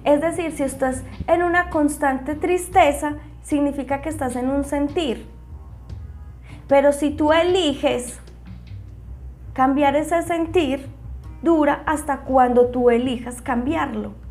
Es 0.02 0.20
decir, 0.20 0.50
si 0.50 0.64
estás 0.64 1.04
en 1.28 1.44
una 1.44 1.70
constante 1.70 2.34
tristeza, 2.34 3.18
significa 3.44 4.02
que 4.02 4.08
estás 4.08 4.34
en 4.34 4.50
un 4.50 4.64
sentir. 4.64 5.24
Pero 6.66 6.90
si 6.90 7.10
tú 7.10 7.32
eliges 7.32 8.18
cambiar 9.52 9.94
ese 9.94 10.20
sentir, 10.22 10.88
dura 11.42 11.84
hasta 11.86 12.22
cuando 12.22 12.66
tú 12.72 12.90
elijas 12.90 13.40
cambiarlo. 13.40 14.23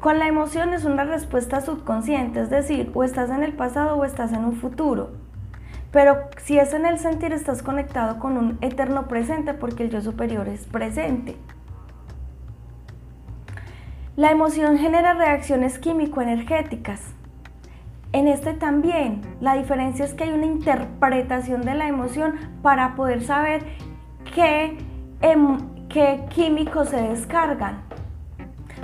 Con 0.00 0.20
la 0.20 0.28
emoción 0.28 0.74
es 0.74 0.84
una 0.84 1.02
respuesta 1.02 1.60
subconsciente, 1.60 2.40
es 2.40 2.50
decir, 2.50 2.92
o 2.94 3.02
estás 3.02 3.30
en 3.30 3.42
el 3.42 3.54
pasado 3.54 3.96
o 3.96 4.04
estás 4.04 4.32
en 4.32 4.44
un 4.44 4.54
futuro. 4.54 5.10
Pero 5.90 6.18
si 6.36 6.56
es 6.58 6.72
en 6.72 6.86
el 6.86 6.98
sentir, 6.98 7.32
estás 7.32 7.62
conectado 7.62 8.20
con 8.20 8.36
un 8.36 8.58
eterno 8.60 9.08
presente 9.08 9.54
porque 9.54 9.82
el 9.82 9.90
yo 9.90 10.00
superior 10.00 10.46
es 10.48 10.66
presente. 10.66 11.36
La 14.14 14.30
emoción 14.30 14.78
genera 14.78 15.14
reacciones 15.14 15.80
químico-energéticas. 15.80 17.00
En 18.12 18.28
este 18.28 18.52
también, 18.52 19.22
la 19.40 19.54
diferencia 19.54 20.04
es 20.04 20.14
que 20.14 20.24
hay 20.24 20.30
una 20.30 20.46
interpretación 20.46 21.62
de 21.62 21.74
la 21.74 21.88
emoción 21.88 22.34
para 22.62 22.94
poder 22.94 23.24
saber 23.24 23.64
qué, 24.34 24.78
em, 25.22 25.58
qué 25.88 26.24
químicos 26.30 26.90
se 26.90 27.02
descargan. 27.02 27.87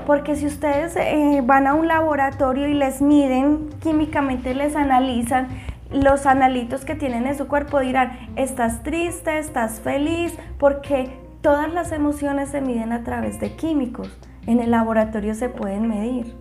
Porque 0.07 0.37
si 0.37 0.47
ustedes 0.47 0.97
eh, 0.97 1.41
van 1.45 1.67
a 1.67 1.75
un 1.75 1.89
laboratorio 1.89 2.69
y 2.69 2.75
les 2.75 3.01
miden 3.01 3.71
químicamente, 3.81 4.55
les 4.55 4.77
analizan 4.77 5.49
los 5.91 6.27
analitos 6.27 6.85
que 6.85 6.95
tienen 6.95 7.27
en 7.27 7.37
su 7.37 7.47
cuerpo, 7.47 7.81
dirán, 7.81 8.19
estás 8.37 8.83
triste, 8.83 9.39
estás 9.39 9.81
feliz, 9.81 10.37
porque 10.59 11.11
todas 11.41 11.73
las 11.73 11.93
emociones 11.93 12.51
se 12.51 12.61
miden 12.61 12.93
a 12.93 13.05
través 13.05 13.41
de 13.41 13.55
químicos. 13.55 14.11
En 14.47 14.61
el 14.61 14.71
laboratorio 14.71 15.35
se 15.35 15.49
pueden 15.49 15.89
medir. 15.89 16.35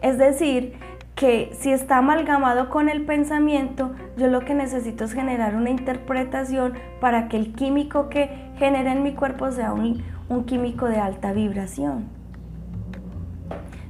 Es 0.00 0.18
decir, 0.18 0.74
que 1.14 1.50
si 1.58 1.70
está 1.70 1.98
amalgamado 1.98 2.70
con 2.70 2.88
el 2.88 3.04
pensamiento, 3.04 3.92
yo 4.16 4.26
lo 4.26 4.40
que 4.40 4.54
necesito 4.54 5.04
es 5.04 5.12
generar 5.12 5.54
una 5.54 5.70
interpretación 5.70 6.74
para 7.00 7.28
que 7.28 7.36
el 7.36 7.54
químico 7.54 8.08
que 8.08 8.50
genera 8.58 8.92
en 8.92 9.02
mi 9.02 9.14
cuerpo 9.14 9.50
sea 9.52 9.72
un, 9.72 10.02
un 10.28 10.44
químico 10.44 10.86
de 10.86 10.98
alta 10.98 11.32
vibración. 11.32 12.08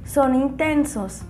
Son 0.03 0.35
intensos. 0.35 1.23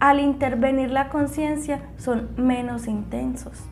Al 0.00 0.20
intervenir 0.20 0.90
la 0.90 1.08
conciencia 1.08 1.88
son 1.96 2.30
menos 2.36 2.86
intensos. 2.86 3.68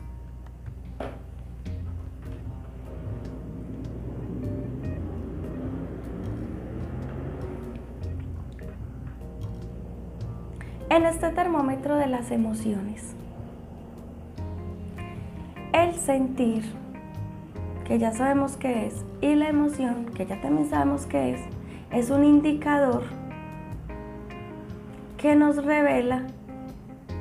En 10.89 11.05
este 11.05 11.29
termómetro 11.29 11.97
de 11.97 12.05
las 12.05 12.29
emociones, 12.29 13.15
el 15.73 15.95
sentir 15.95 16.82
ya 17.97 18.11
sabemos 18.11 18.57
qué 18.57 18.87
es, 18.87 19.05
y 19.21 19.35
la 19.35 19.49
emoción, 19.49 20.05
que 20.05 20.25
ya 20.25 20.41
también 20.41 20.69
sabemos 20.69 21.05
qué 21.05 21.33
es, 21.33 21.41
es 21.91 22.09
un 22.09 22.23
indicador 22.23 23.03
que 25.17 25.35
nos 25.35 25.63
revela 25.63 26.23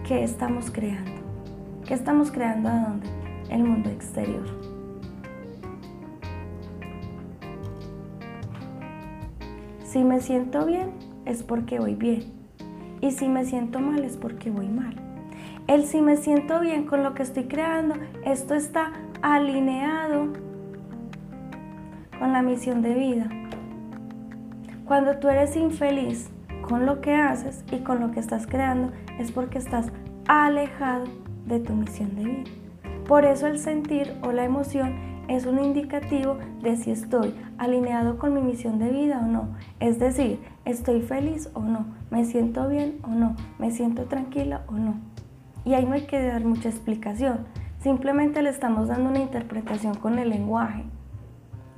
qué 0.07 0.25
estamos 0.25 0.71
creando. 0.71 1.11
¿Qué 1.87 1.95
estamos 1.95 2.31
creando 2.31 2.69
a 2.69 2.81
dónde? 2.89 3.07
El 3.51 3.65
mundo 3.65 3.91
exterior. 3.91 4.47
Si 9.85 10.03
me 10.05 10.21
siento 10.21 10.65
bien, 10.65 10.93
es 11.27 11.43
porque 11.43 11.79
voy 11.79 11.95
bien. 11.95 12.25
Y 13.01 13.11
si 13.11 13.29
me 13.29 13.45
siento 13.45 13.79
mal, 13.79 14.05
es 14.05 14.17
porque 14.17 14.51
voy 14.51 14.69
mal. 14.69 14.95
El 15.67 15.85
si 15.85 16.01
me 16.01 16.17
siento 16.17 16.61
bien 16.61 16.87
con 16.87 17.03
lo 17.03 17.15
que 17.15 17.23
estoy 17.23 17.45
creando, 17.45 17.95
esto 18.25 18.55
está 18.55 18.93
alineado 19.21 20.29
con 22.23 22.33
la 22.33 22.43
misión 22.43 22.83
de 22.83 22.95
vida. 22.95 23.27
Cuando 24.85 25.17
tú 25.17 25.29
eres 25.29 25.57
infeliz 25.57 26.31
con 26.69 26.87
lo 26.87 27.01
que 27.01 27.17
haces 27.17 27.65
y 27.73 27.79
con 27.79 27.99
lo 27.99 28.13
que 28.13 28.21
estás 28.21 28.47
creando, 28.47 28.93
es 29.19 29.33
porque 29.33 29.59
estás 29.59 29.91
alejado 30.29 31.07
de 31.47 31.59
tu 31.59 31.73
misión 31.73 32.15
de 32.15 32.25
vida. 32.25 32.51
Por 33.09 33.25
eso 33.25 33.49
el 33.49 33.59
sentir 33.59 34.15
o 34.23 34.31
la 34.31 34.45
emoción 34.45 34.95
es 35.27 35.47
un 35.47 35.59
indicativo 35.59 36.39
de 36.63 36.77
si 36.77 36.93
estoy 36.93 37.35
alineado 37.59 38.19
con 38.19 38.35
mi 38.35 38.41
misión 38.41 38.79
de 38.79 38.91
vida 38.91 39.19
o 39.19 39.27
no. 39.27 39.49
Es 39.81 39.99
decir, 39.99 40.39
estoy 40.65 41.03
feliz 41.03 41.51
o 41.55 41.61
no, 41.63 41.87
me 42.13 42.25
siento 42.25 42.69
bien 42.69 43.01
o 43.03 43.09
no, 43.09 43.35
me 43.59 43.73
siento 43.73 44.05
tranquila 44.05 44.63
o 44.69 44.75
no. 44.75 44.95
Y 45.65 45.75
ahí 45.75 45.85
no 45.85 45.95
hay 45.95 46.07
que 46.07 46.25
dar 46.25 46.45
mucha 46.45 46.69
explicación. 46.69 47.41
Simplemente 47.81 48.43
le 48.43 48.51
estamos 48.51 48.87
dando 48.87 49.11
una 49.11 49.19
interpretación 49.19 49.97
con 49.97 50.21
el 50.21 50.29
lenguaje. 50.29 50.85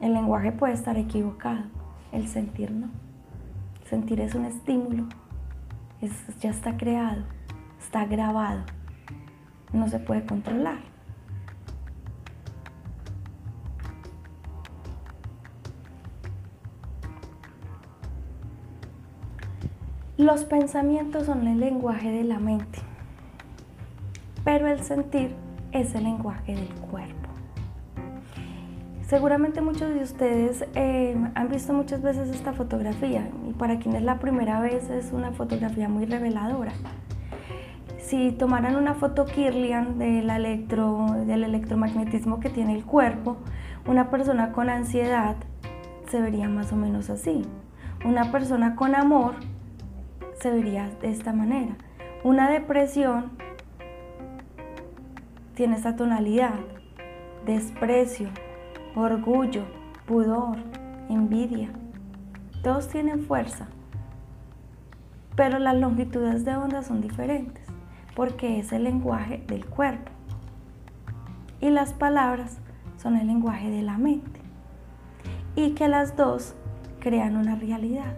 El 0.00 0.14
lenguaje 0.14 0.52
puede 0.52 0.74
estar 0.74 0.96
equivocado, 0.98 1.64
el 2.12 2.28
sentir 2.28 2.70
no. 2.70 2.88
Sentir 3.88 4.20
es 4.20 4.34
un 4.34 4.44
estímulo, 4.44 5.06
ya 6.40 6.50
está 6.50 6.76
creado, 6.76 7.22
está 7.78 8.04
grabado, 8.04 8.62
no 9.72 9.88
se 9.88 9.98
puede 9.98 10.24
controlar. 10.26 10.78
Los 20.16 20.44
pensamientos 20.44 21.26
son 21.26 21.46
el 21.46 21.60
lenguaje 21.60 22.10
de 22.10 22.24
la 22.24 22.38
mente, 22.38 22.78
pero 24.44 24.68
el 24.68 24.80
sentir 24.82 25.34
es 25.72 25.94
el 25.94 26.04
lenguaje 26.04 26.54
del 26.54 26.68
cuerpo. 26.68 27.23
Seguramente 29.08 29.60
muchos 29.60 29.92
de 29.94 30.02
ustedes 30.02 30.64
eh, 30.74 31.14
han 31.34 31.48
visto 31.48 31.74
muchas 31.74 32.00
veces 32.00 32.30
esta 32.30 32.54
fotografía 32.54 33.28
y 33.46 33.52
para 33.52 33.78
quienes 33.78 34.02
la 34.02 34.18
primera 34.18 34.60
vez 34.60 34.88
es 34.88 35.12
una 35.12 35.32
fotografía 35.32 35.90
muy 35.90 36.06
reveladora. 36.06 36.72
Si 37.98 38.32
tomaran 38.32 38.76
una 38.76 38.94
foto 38.94 39.26
Kirlian 39.26 39.98
del, 39.98 40.30
electro, 40.30 41.06
del 41.26 41.44
electromagnetismo 41.44 42.40
que 42.40 42.48
tiene 42.48 42.74
el 42.74 42.84
cuerpo, 42.84 43.36
una 43.86 44.10
persona 44.10 44.52
con 44.52 44.70
ansiedad 44.70 45.36
se 46.08 46.22
vería 46.22 46.48
más 46.48 46.72
o 46.72 46.76
menos 46.76 47.10
así. 47.10 47.42
Una 48.06 48.32
persona 48.32 48.74
con 48.74 48.94
amor 48.94 49.34
se 50.40 50.50
vería 50.50 50.88
de 51.02 51.10
esta 51.10 51.32
manera. 51.32 51.76
Una 52.22 52.50
depresión 52.50 53.32
tiene 55.54 55.76
esta 55.76 55.94
tonalidad, 55.94 56.54
desprecio, 57.44 58.28
orgullo, 58.94 59.62
pudor, 60.06 60.56
envidia. 61.08 61.70
Todos 62.62 62.88
tienen 62.88 63.24
fuerza, 63.24 63.66
pero 65.36 65.58
las 65.58 65.76
longitudes 65.76 66.44
de 66.44 66.56
onda 66.56 66.82
son 66.82 67.00
diferentes 67.00 67.64
porque 68.14 68.60
es 68.60 68.72
el 68.72 68.84
lenguaje 68.84 69.42
del 69.46 69.66
cuerpo 69.66 70.10
y 71.60 71.70
las 71.70 71.92
palabras 71.92 72.58
son 72.96 73.16
el 73.16 73.26
lenguaje 73.26 73.70
de 73.70 73.82
la 73.82 73.98
mente 73.98 74.40
y 75.56 75.72
que 75.72 75.88
las 75.88 76.16
dos 76.16 76.54
crean 77.00 77.36
una 77.36 77.56
realidad. 77.56 78.16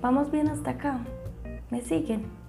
Vamos 0.00 0.30
bien 0.30 0.48
hasta 0.48 0.70
acá. 0.70 1.00
¿Me 1.70 1.82
siguen? 1.82 2.39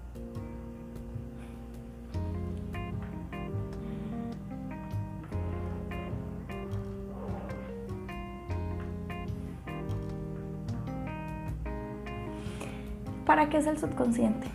¿Para 13.32 13.48
qué 13.48 13.60
es 13.60 13.66
el 13.66 13.78
subconsciente? 13.78 14.46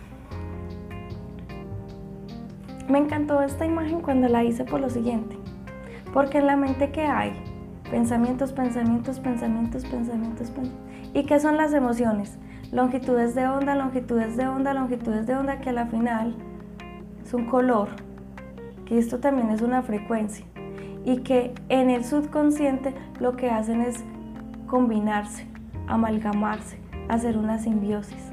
Me 2.87 2.99
encantó 2.99 3.41
esta 3.41 3.65
imagen 3.65 4.01
cuando 4.01 4.27
la 4.27 4.43
hice 4.43 4.65
por 4.65 4.79
lo 4.79 4.91
siguiente, 4.91 5.35
porque 6.13 6.37
en 6.37 6.45
la 6.45 6.57
mente 6.57 6.91
que 6.91 7.01
hay 7.01 7.33
pensamientos, 7.89 8.53
pensamientos, 8.53 9.19
pensamientos, 9.19 9.83
pensamientos, 9.83 10.51
pensamientos. 10.51 11.11
¿Y 11.15 11.23
qué 11.23 11.39
son 11.39 11.57
las 11.57 11.73
emociones? 11.73 12.37
Longitudes 12.71 13.33
de 13.33 13.47
onda, 13.47 13.73
longitudes 13.73 14.37
de 14.37 14.47
onda, 14.47 14.75
longitudes 14.75 15.25
de 15.25 15.35
onda, 15.35 15.59
que 15.59 15.71
a 15.71 15.73
la 15.73 15.87
final 15.87 16.35
es 17.25 17.33
un 17.33 17.47
color, 17.47 17.89
que 18.85 18.99
esto 18.99 19.17
también 19.17 19.49
es 19.49 19.63
una 19.63 19.81
frecuencia. 19.81 20.45
y 21.03 21.21
que 21.23 21.55
en 21.69 21.89
el 21.89 22.05
subconsciente 22.05 22.93
lo 23.19 23.37
que 23.37 23.49
hacen 23.49 23.81
es 23.81 24.03
combinarse, 24.67 25.47
amalgamarse, 25.87 26.77
hacer 27.09 27.39
una 27.39 27.57
simbiosis. 27.57 28.26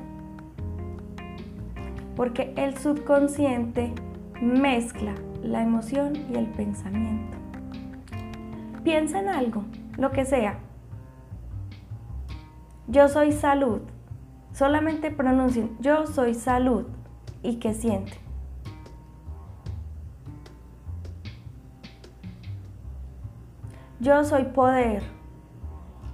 Porque 2.17 2.55
el 2.57 2.77
subconsciente 2.79 3.93
mezcla 4.41 5.15
la 5.43 5.63
emoción 5.63 6.15
y 6.31 6.37
el 6.37 6.47
pensamiento. 6.47 7.37
Piensa 8.83 9.21
en 9.21 9.29
algo, 9.29 9.65
lo 9.97 10.11
que 10.11 10.25
sea. 10.25 10.59
Yo 12.87 13.09
soy 13.09 13.33
salud. 13.33 13.81
Solamente 14.53 15.11
pronuncien 15.11 15.77
yo 15.81 16.07
soy 16.07 16.35
salud 16.35 16.85
y 17.43 17.57
que 17.57 17.75
siente. 17.75 18.13
Yo 24.01 24.23
soy 24.25 24.45
poder. 24.45 25.03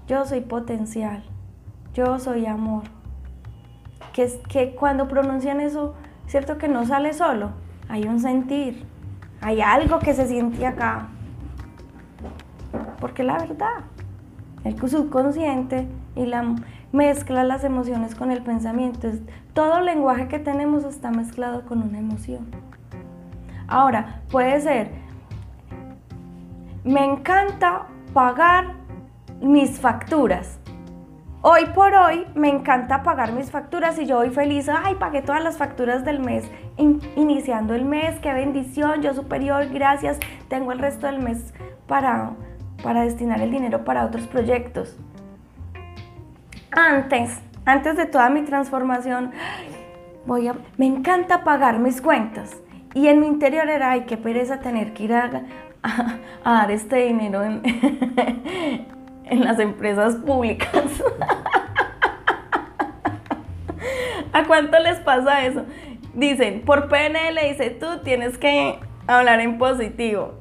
Yo 0.06 0.24
soy 0.24 0.40
potencial. 0.42 1.24
Yo 1.92 2.18
soy 2.18 2.46
amor. 2.46 2.84
Que, 4.20 4.38
que 4.50 4.74
cuando 4.74 5.08
pronuncian 5.08 5.62
eso, 5.62 5.94
cierto 6.26 6.58
que 6.58 6.68
no 6.68 6.84
sale 6.84 7.14
solo. 7.14 7.52
Hay 7.88 8.04
un 8.04 8.20
sentir. 8.20 8.84
Hay 9.40 9.62
algo 9.62 9.98
que 9.98 10.12
se 10.12 10.28
siente 10.28 10.66
acá. 10.66 11.08
Porque 13.00 13.22
la 13.22 13.38
verdad, 13.38 13.84
el 14.64 14.78
subconsciente 14.90 15.88
y 16.14 16.26
la 16.26 16.54
mezcla 16.92 17.44
las 17.44 17.64
emociones 17.64 18.14
con 18.14 18.30
el 18.30 18.42
pensamiento. 18.42 19.08
Todo 19.54 19.80
lenguaje 19.80 20.28
que 20.28 20.38
tenemos 20.38 20.84
está 20.84 21.10
mezclado 21.10 21.64
con 21.64 21.82
una 21.82 21.98
emoción. 21.98 22.46
Ahora, 23.68 24.20
puede 24.30 24.60
ser, 24.60 24.90
me 26.84 27.06
encanta 27.06 27.86
pagar 28.12 28.74
mis 29.40 29.80
facturas. 29.80 30.59
Hoy 31.42 31.64
por 31.74 31.94
hoy 31.94 32.26
me 32.34 32.50
encanta 32.50 33.02
pagar 33.02 33.32
mis 33.32 33.50
facturas 33.50 33.98
y 33.98 34.04
yo 34.04 34.16
voy 34.16 34.28
feliz, 34.28 34.68
ay, 34.68 34.96
pagué 34.96 35.22
todas 35.22 35.42
las 35.42 35.56
facturas 35.56 36.04
del 36.04 36.20
mes, 36.20 36.44
iniciando 37.16 37.74
el 37.74 37.86
mes, 37.86 38.20
qué 38.20 38.34
bendición, 38.34 39.00
yo 39.00 39.14
superior, 39.14 39.66
gracias, 39.72 40.20
tengo 40.48 40.72
el 40.72 40.78
resto 40.78 41.06
del 41.06 41.18
mes 41.18 41.54
para, 41.86 42.32
para 42.82 43.04
destinar 43.04 43.40
el 43.40 43.50
dinero 43.50 43.86
para 43.86 44.04
otros 44.04 44.26
proyectos. 44.26 44.98
Antes, 46.72 47.40
antes 47.64 47.96
de 47.96 48.04
toda 48.04 48.28
mi 48.28 48.42
transformación, 48.42 49.30
voy 50.26 50.46
a, 50.46 50.56
me 50.76 50.84
encanta 50.84 51.42
pagar 51.42 51.78
mis 51.78 52.02
cuentas. 52.02 52.54
Y 52.92 53.06
en 53.06 53.18
mi 53.18 53.26
interior 53.26 53.70
era, 53.70 53.92
ay, 53.92 54.02
qué 54.02 54.18
pereza 54.18 54.60
tener 54.60 54.92
que 54.92 55.04
ir 55.04 55.14
a, 55.14 55.30
dar 56.44 56.70
este 56.70 56.96
dinero 56.96 57.42
en, 57.42 57.62
en 59.30 59.44
las 59.44 59.58
empresas 59.58 60.16
públicas. 60.16 60.84
¿A 64.32 64.44
cuánto 64.44 64.78
les 64.78 64.98
pasa 64.98 65.46
eso? 65.46 65.64
Dicen, 66.14 66.62
por 66.62 66.88
PNL 66.88 67.38
dice, 67.48 67.70
tú 67.70 68.00
tienes 68.04 68.36
que 68.36 68.78
hablar 69.06 69.40
en 69.40 69.58
positivo. 69.58 70.34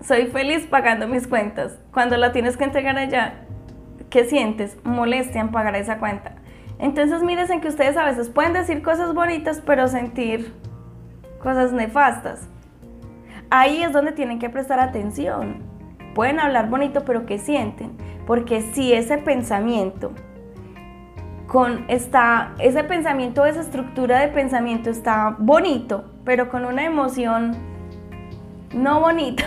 Soy 0.00 0.26
feliz 0.26 0.66
pagando 0.66 1.06
mis 1.06 1.28
cuentas. 1.28 1.78
Cuando 1.92 2.16
la 2.16 2.32
tienes 2.32 2.56
que 2.56 2.64
entregar 2.64 2.96
allá, 2.98 3.46
¿qué 4.08 4.24
sientes? 4.24 4.76
Molestia 4.84 5.42
en 5.42 5.50
pagar 5.50 5.76
esa 5.76 5.98
cuenta. 5.98 6.36
Entonces 6.78 7.22
miren 7.22 7.60
que 7.60 7.68
ustedes 7.68 7.98
a 7.98 8.04
veces 8.06 8.30
pueden 8.30 8.54
decir 8.54 8.82
cosas 8.82 9.14
bonitas, 9.14 9.62
pero 9.64 9.86
sentir 9.88 10.54
cosas 11.42 11.72
nefastas. 11.72 12.48
Ahí 13.50 13.82
es 13.82 13.92
donde 13.92 14.12
tienen 14.12 14.38
que 14.38 14.48
prestar 14.48 14.80
atención. 14.80 15.69
Pueden 16.14 16.40
hablar 16.40 16.68
bonito, 16.68 17.04
pero 17.04 17.26
¿qué 17.26 17.38
sienten? 17.38 17.92
Porque 18.26 18.62
si 18.62 18.92
ese 18.92 19.18
pensamiento 19.18 20.12
con 21.50 21.84
esta, 21.88 22.54
ese 22.60 22.84
pensamiento, 22.84 23.44
esa 23.44 23.60
estructura 23.60 24.20
de 24.20 24.28
pensamiento 24.28 24.88
está 24.88 25.34
bonito, 25.36 26.04
pero 26.24 26.48
con 26.48 26.64
una 26.64 26.84
emoción 26.84 27.56
no 28.72 29.00
bonita, 29.00 29.42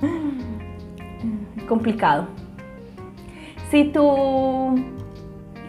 complicado. 1.68 2.26
Si 3.70 3.84
tú 3.84 4.82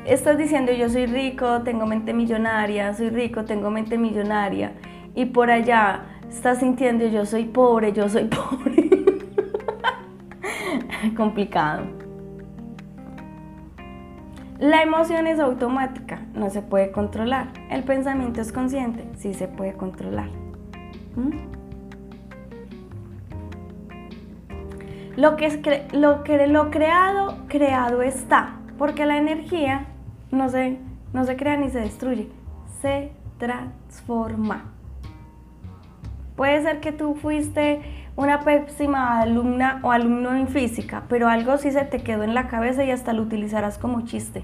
estás 0.06 0.38
diciendo 0.38 0.72
yo 0.72 0.90
soy 0.90 1.06
rico, 1.06 1.64
tengo 1.64 1.86
mente 1.86 2.14
millonaria, 2.14 2.94
soy 2.94 3.10
rico, 3.10 3.44
tengo 3.44 3.70
mente 3.70 3.98
millonaria, 3.98 4.72
y 5.16 5.26
por 5.26 5.52
allá 5.52 6.06
estás 6.30 6.60
sintiendo 6.60 7.06
yo 7.08 7.26
soy 7.26 7.44
pobre, 7.44 7.92
yo 7.92 8.08
soy 8.08 8.24
pobre, 8.30 8.81
complicado. 11.16 11.84
La 14.60 14.84
emoción 14.84 15.26
es 15.26 15.40
automática, 15.40 16.22
no 16.36 16.50
se 16.52 16.62
puede 16.62 16.92
controlar. 16.92 17.48
El 17.72 17.84
pensamiento 17.84 18.42
es 18.42 18.52
consciente, 18.52 19.08
sí 19.18 19.34
se 19.34 19.48
puede 19.48 19.74
controlar. 19.74 20.30
¿Mm? 21.16 21.62
Lo, 25.18 25.36
que 25.36 25.48
es 25.48 25.60
lo, 25.94 26.24
lo 26.48 26.72
creado, 26.72 27.38
creado 27.48 28.02
está, 28.02 28.60
porque 28.78 29.06
la 29.06 29.18
energía 29.18 29.88
no 30.32 30.48
se, 30.50 30.78
no 31.12 31.26
se 31.26 31.36
crea 31.36 31.58
ni 31.58 31.70
se 31.70 31.80
destruye, 31.80 32.30
se 32.82 33.12
transforma. 33.40 34.66
Puede 36.36 36.62
ser 36.62 36.80
que 36.80 36.92
tú 36.92 37.16
fuiste 37.16 37.82
una 38.16 38.42
pésima 38.42 39.20
alumna 39.22 39.80
o 39.84 39.92
alumno 39.92 40.36
en 40.36 40.48
física, 40.48 41.04
pero 41.08 41.28
algo 41.28 41.58
sí 41.58 41.72
se 41.72 41.84
te 41.84 42.04
quedó 42.04 42.24
en 42.24 42.34
la 42.34 42.48
cabeza 42.48 42.84
y 42.84 42.92
hasta 42.92 43.14
lo 43.14 43.22
utilizarás 43.22 43.78
como 43.78 44.02
chiste. 44.02 44.44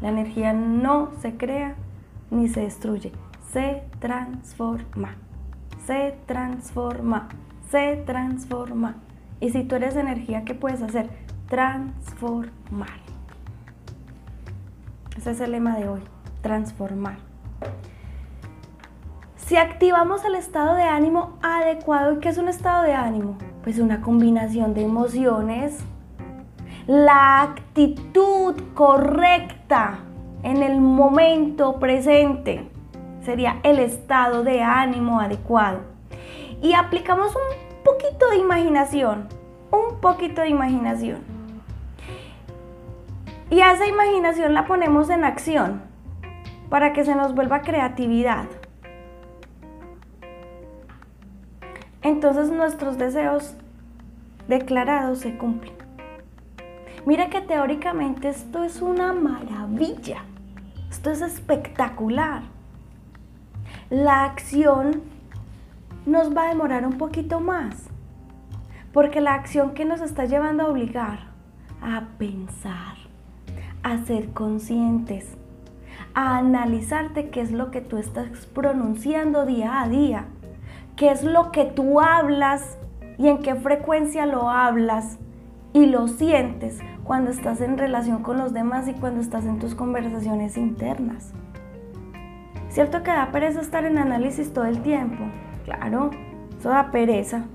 La 0.00 0.08
energía 0.08 0.52
no 0.52 1.10
se 1.20 1.36
crea 1.36 1.76
ni 2.30 2.48
se 2.48 2.62
destruye, 2.62 3.12
se 3.52 3.82
transforma, 3.98 5.16
se 5.86 6.18
transforma, 6.26 7.28
se 7.70 7.96
transforma. 8.06 8.96
Y 9.40 9.50
si 9.50 9.64
tú 9.64 9.76
eres 9.76 9.96
energía, 9.96 10.44
¿qué 10.44 10.54
puedes 10.54 10.82
hacer? 10.82 11.10
Transformar. 11.48 13.00
Ese 15.16 15.32
es 15.32 15.40
el 15.40 15.52
lema 15.52 15.76
de 15.76 15.88
hoy, 15.88 16.00
transformar. 16.40 17.18
Si 19.50 19.56
activamos 19.56 20.24
el 20.24 20.36
estado 20.36 20.76
de 20.76 20.84
ánimo 20.84 21.36
adecuado, 21.42 22.12
¿y 22.12 22.20
qué 22.20 22.28
es 22.28 22.38
un 22.38 22.46
estado 22.46 22.84
de 22.84 22.92
ánimo? 22.92 23.36
Pues 23.64 23.80
una 23.80 24.00
combinación 24.00 24.74
de 24.74 24.82
emociones. 24.82 25.76
La 26.86 27.42
actitud 27.42 28.54
correcta 28.74 29.98
en 30.44 30.62
el 30.62 30.80
momento 30.80 31.80
presente 31.80 32.70
sería 33.24 33.58
el 33.64 33.80
estado 33.80 34.44
de 34.44 34.62
ánimo 34.62 35.18
adecuado. 35.18 35.80
Y 36.62 36.74
aplicamos 36.74 37.34
un 37.34 37.82
poquito 37.82 38.30
de 38.30 38.36
imaginación, 38.36 39.26
un 39.72 40.00
poquito 40.00 40.42
de 40.42 40.48
imaginación. 40.50 41.24
Y 43.50 43.62
a 43.62 43.72
esa 43.72 43.88
imaginación 43.88 44.54
la 44.54 44.66
ponemos 44.66 45.10
en 45.10 45.24
acción 45.24 45.82
para 46.68 46.92
que 46.92 47.04
se 47.04 47.16
nos 47.16 47.34
vuelva 47.34 47.62
creatividad. 47.62 48.46
Entonces 52.02 52.50
nuestros 52.50 52.98
deseos 52.98 53.54
declarados 54.48 55.18
se 55.20 55.36
cumplen. 55.36 55.74
Mira 57.06 57.30
que 57.30 57.40
teóricamente 57.40 58.28
esto 58.28 58.64
es 58.64 58.82
una 58.82 59.12
maravilla, 59.12 60.24
esto 60.90 61.10
es 61.10 61.22
espectacular. 61.22 62.42
La 63.88 64.24
acción 64.24 65.02
nos 66.06 66.36
va 66.36 66.44
a 66.44 66.48
demorar 66.48 66.86
un 66.86 66.98
poquito 66.98 67.40
más, 67.40 67.88
porque 68.92 69.20
la 69.20 69.34
acción 69.34 69.72
que 69.74 69.84
nos 69.84 70.00
está 70.00 70.24
llevando 70.24 70.64
a 70.64 70.68
obligar 70.68 71.30
a 71.82 72.04
pensar, 72.18 72.96
a 73.82 73.98
ser 74.04 74.32
conscientes, 74.32 75.26
a 76.14 76.38
analizarte 76.38 77.30
qué 77.30 77.40
es 77.40 77.52
lo 77.52 77.70
que 77.70 77.80
tú 77.80 77.96
estás 77.96 78.46
pronunciando 78.46 79.46
día 79.46 79.80
a 79.80 79.88
día 79.88 80.26
qué 81.00 81.10
es 81.10 81.24
lo 81.24 81.50
que 81.50 81.64
tú 81.64 82.02
hablas 82.02 82.76
y 83.16 83.28
en 83.28 83.38
qué 83.38 83.54
frecuencia 83.54 84.26
lo 84.26 84.50
hablas 84.50 85.18
y 85.72 85.86
lo 85.86 86.08
sientes 86.08 86.78
cuando 87.04 87.30
estás 87.30 87.62
en 87.62 87.78
relación 87.78 88.22
con 88.22 88.36
los 88.36 88.52
demás 88.52 88.86
y 88.86 88.92
cuando 88.92 89.22
estás 89.22 89.46
en 89.46 89.58
tus 89.58 89.74
conversaciones 89.74 90.58
internas. 90.58 91.32
¿Cierto 92.68 93.02
que 93.02 93.12
da 93.12 93.32
pereza 93.32 93.62
estar 93.62 93.86
en 93.86 93.96
análisis 93.96 94.52
todo 94.52 94.66
el 94.66 94.82
tiempo? 94.82 95.24
Claro, 95.64 96.10
eso 96.58 96.68
da 96.68 96.90
pereza. 96.90 97.46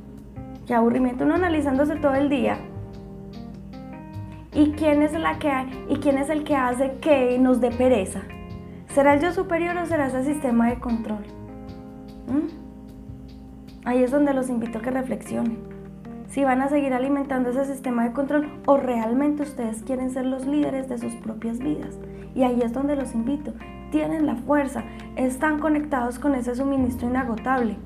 Qué 0.65 0.73
aburrimiento 0.73 1.23
uno 1.23 1.35
analizándose 1.35 1.97
todo 1.97 2.15
el 2.15 2.29
día. 2.29 2.57
¿Y 4.53 4.71
quién 4.71 5.03
es 5.03 5.13
la 5.13 5.37
que 5.37 5.51
y 5.87 5.97
quién 5.97 6.17
es 6.17 6.31
el 6.31 6.45
que 6.45 6.55
hace 6.55 6.93
que 6.99 7.37
nos 7.37 7.61
dé 7.61 7.69
pereza? 7.69 8.21
¿Será 8.87 9.13
el 9.13 9.21
yo 9.21 9.31
superior 9.31 9.77
o 9.77 9.85
será 9.85 10.07
ese 10.07 10.23
sistema 10.23 10.67
de 10.67 10.79
control? 10.79 11.23
¿Mm? 12.25 12.64
Ahí 13.85 14.01
es 14.01 14.09
donde 14.09 14.33
los 14.33 14.49
invito 14.49 14.79
a 14.79 14.81
que 14.81 14.89
reflexionen. 14.91 15.75
si 16.27 16.43
van 16.43 16.61
a 16.61 16.67
seguir 16.67 16.91
alimentando 16.93 17.51
ese 17.51 17.65
sistema 17.65 18.03
de 18.03 18.11
control 18.11 18.49
o 18.65 18.77
realmente 18.77 19.43
ustedes 19.43 19.83
quieren 19.83 20.09
ser 20.09 20.25
los 20.25 20.45
líderes 20.45 20.89
de 20.89 20.97
sus 20.97 21.13
propias 21.13 21.59
vidas. 21.59 21.97
Y 22.33 22.41
ahí 22.43 22.61
es 22.61 22.73
donde 22.73 22.95
los 22.95 23.13
invito. 23.13 23.53
Tienen 23.91 24.25
la 24.25 24.35
fuerza, 24.35 24.83
están 25.15 25.59
conectados 25.59 26.19
con 26.19 26.33
ese 26.33 26.55
suministro 26.55 27.07
inagotable. 27.07 27.77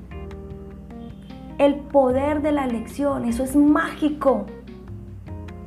El 1.57 1.75
poder 1.75 2.41
de 2.41 2.53
la 2.53 2.63
elección, 2.63 3.25
eso 3.25 3.43
es 3.43 3.55
mágico. 3.55 4.45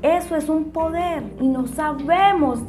Eso 0.01 0.35
es 0.35 0.49
un 0.49 0.73
poder 0.73 1.23
y 1.41 1.47
no 1.47 1.67
sabemos 1.67 2.61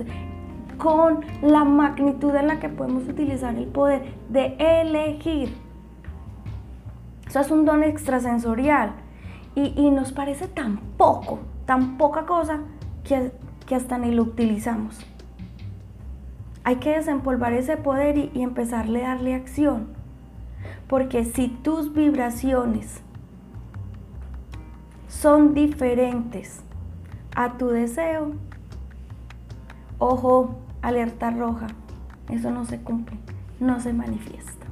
con 0.78 1.22
la 1.42 1.64
magnitud 1.64 2.36
en 2.36 2.48
la 2.48 2.60
que 2.60 2.70
podemos 2.70 3.08
utilizar 3.08 3.56
el 3.56 3.68
poder 3.68 4.04
de 4.30 4.56
elegir. 4.60 5.63
Eso 7.34 7.40
es 7.40 7.50
un 7.50 7.66
don 7.66 7.82
extrasensorial 7.82 8.92
y, 9.56 9.90
nos 9.90 10.12
parece 10.12 10.48
tan 10.48 10.78
poco, 10.78 11.40
tan 11.66 11.98
poca 11.98 12.28
cosa 12.28 12.60
que, 13.04 13.32
que 13.66 13.74
hasta 13.74 13.98
ni 13.98 14.12
lo 14.12 14.22
utilizamos. 14.22 15.04
Hay 16.64 16.76
que 16.76 16.92
desempolvar 16.92 17.54
ese 17.54 17.76
poder 17.76 18.20
y, 18.20 18.30
y 18.36 18.44
empezarle 18.44 19.04
a 19.04 19.16
darle 19.16 19.34
acción. 19.34 19.88
Porque 20.88 21.26
si 21.26 21.48
tus 21.48 21.92
vibraciones 21.92 23.02
son 25.08 25.56
diferentes 25.56 26.62
a 27.36 27.58
tu 27.58 27.70
deseo, 27.70 28.34
ojo, 29.98 30.60
alerta 30.84 31.32
roja, 31.32 31.66
eso 32.30 32.52
no 32.52 32.66
se 32.66 32.80
cumple, 32.80 33.18
no 33.60 33.80
se 33.80 33.92
manifiesta. 33.92 34.63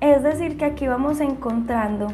Es 0.00 0.22
decir, 0.22 0.56
que 0.56 0.64
aquí 0.64 0.86
vamos 0.86 1.20
encontrando 1.20 2.06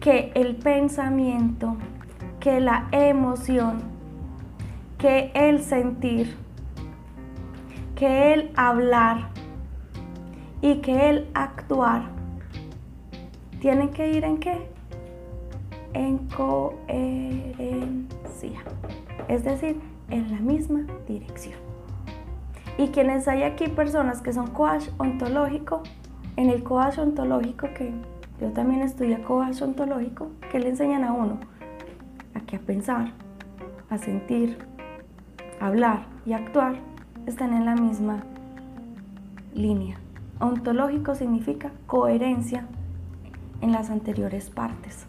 que 0.00 0.30
el 0.34 0.56
pensamiento, 0.56 1.76
que 2.38 2.60
la 2.60 2.88
emoción, 2.92 3.80
que 4.98 5.30
el 5.34 5.62
sentir, 5.62 6.36
que 7.94 8.34
el 8.34 8.52
hablar 8.56 9.30
y 10.60 10.76
que 10.76 11.08
el 11.08 11.30
actuar 11.34 12.10
tienen 13.60 13.90
que 13.90 14.10
ir 14.12 14.24
en 14.24 14.38
qué? 14.38 14.68
En 15.94 16.18
coherencia. 16.28 18.10
Es 19.28 19.44
decir, 19.44 19.80
en 20.10 20.30
la 20.30 20.40
misma 20.40 20.84
dirección. 21.06 21.58
Y 22.76 22.88
quienes 22.88 23.28
hay 23.28 23.44
aquí 23.44 23.68
personas 23.68 24.20
que 24.20 24.32
son 24.32 24.48
coach 24.48 24.88
ontológico, 24.98 25.82
en 26.36 26.50
el 26.50 26.62
coach 26.62 26.98
ontológico, 26.98 27.68
que 27.74 27.92
yo 28.40 28.50
también 28.52 28.82
estudié 28.82 29.22
coach 29.22 29.62
ontológico, 29.62 30.30
que 30.50 30.58
le 30.58 30.70
enseñan 30.70 31.04
a 31.04 31.12
uno? 31.12 31.38
A 32.34 32.56
a 32.56 32.58
pensar, 32.60 33.12
a 33.88 33.98
sentir, 33.98 34.58
a 35.60 35.66
hablar 35.68 36.06
y 36.26 36.32
actuar 36.32 36.76
están 37.26 37.54
en 37.54 37.64
la 37.64 37.74
misma 37.74 38.22
línea. 39.54 39.96
Ontológico 40.40 41.14
significa 41.14 41.70
coherencia 41.86 42.66
en 43.60 43.72
las 43.72 43.90
anteriores 43.90 44.50
partes. 44.50 45.06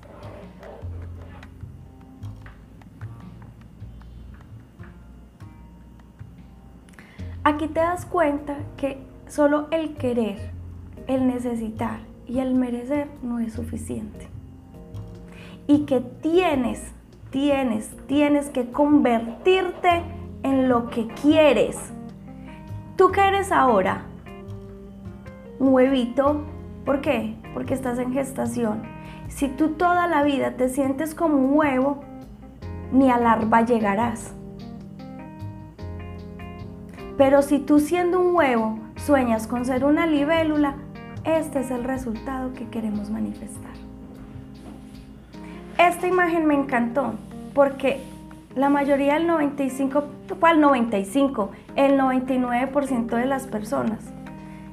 Aquí 7.44 7.68
te 7.68 7.82
das 7.82 8.06
cuenta 8.06 8.58
que 8.78 9.06
solo 9.28 9.68
el 9.72 9.96
querer 9.96 10.52
el 11.08 11.28
necesitar 11.28 12.00
y 12.28 12.40
el 12.40 12.56
merecer 12.56 13.08
no 13.22 13.40
es 13.40 13.54
suficiente. 13.54 14.28
Y 15.68 15.86
que 15.86 16.02
tienes, 16.02 16.82
tienes, 17.30 17.92
tienes 18.08 18.50
que 18.50 18.70
convertirte 18.72 20.04
en 20.44 20.70
lo 20.70 20.90
que 20.90 21.08
quieres. 21.08 21.78
¿Tú 22.96 23.12
qué 23.12 23.22
eres 23.28 23.52
ahora? 23.52 24.04
Un 25.60 25.74
huevito. 25.74 26.42
¿Por 26.86 27.02
qué? 27.02 27.36
Porque 27.54 27.74
estás 27.74 27.98
en 27.98 28.14
gestación. 28.14 28.84
Si 29.30 29.48
tú 29.48 29.70
toda 29.70 30.08
la 30.08 30.24
vida 30.24 30.58
te 30.58 30.70
sientes 30.70 31.16
como 31.16 31.38
un 31.38 31.58
huevo, 31.58 32.02
ni 32.92 33.10
a 33.10 33.18
larva 33.18 33.62
llegarás. 33.66 34.34
Pero 37.18 37.42
si 37.42 37.60
tú 37.60 37.80
siendo 37.80 38.20
un 38.20 38.36
huevo 38.36 38.80
sueñas 38.96 39.48
con 39.48 39.66
ser 39.66 39.86
una 39.86 40.06
libélula, 40.06 40.76
este 41.26 41.62
es 41.62 41.72
el 41.72 41.84
resultado 41.84 42.54
que 42.54 42.68
queremos 42.68 43.10
manifestar. 43.10 43.72
Esta 45.78 46.08
imagen 46.08 46.46
me 46.46 46.54
encantó 46.54 47.14
porque 47.54 48.02
la 48.56 48.70
mayoría 48.70 49.16
del 49.16 49.28
95, 49.28 50.04
¿cuál 50.40 50.62
95? 50.62 51.52
El 51.76 52.00
99% 52.00 53.08
de 53.08 53.26
las 53.26 53.48
personas 53.48 54.00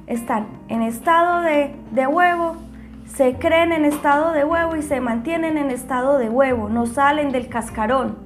están 0.07 0.47
en 0.67 0.81
estado 0.81 1.41
de, 1.41 1.75
de 1.91 2.07
huevo, 2.07 2.57
se 3.05 3.35
creen 3.35 3.71
en 3.71 3.85
estado 3.85 4.31
de 4.31 4.43
huevo 4.43 4.75
y 4.75 4.83
se 4.83 5.01
mantienen 5.01 5.57
en 5.57 5.71
estado 5.71 6.17
de 6.17 6.29
huevo, 6.29 6.69
no 6.69 6.85
salen 6.85 7.31
del 7.31 7.49
cascarón, 7.49 8.17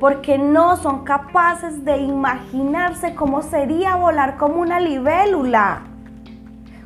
porque 0.00 0.38
no 0.38 0.76
son 0.76 1.04
capaces 1.04 1.84
de 1.84 1.98
imaginarse 1.98 3.14
cómo 3.14 3.42
sería 3.42 3.94
volar 3.96 4.36
como 4.36 4.56
una 4.56 4.80
libélula 4.80 5.82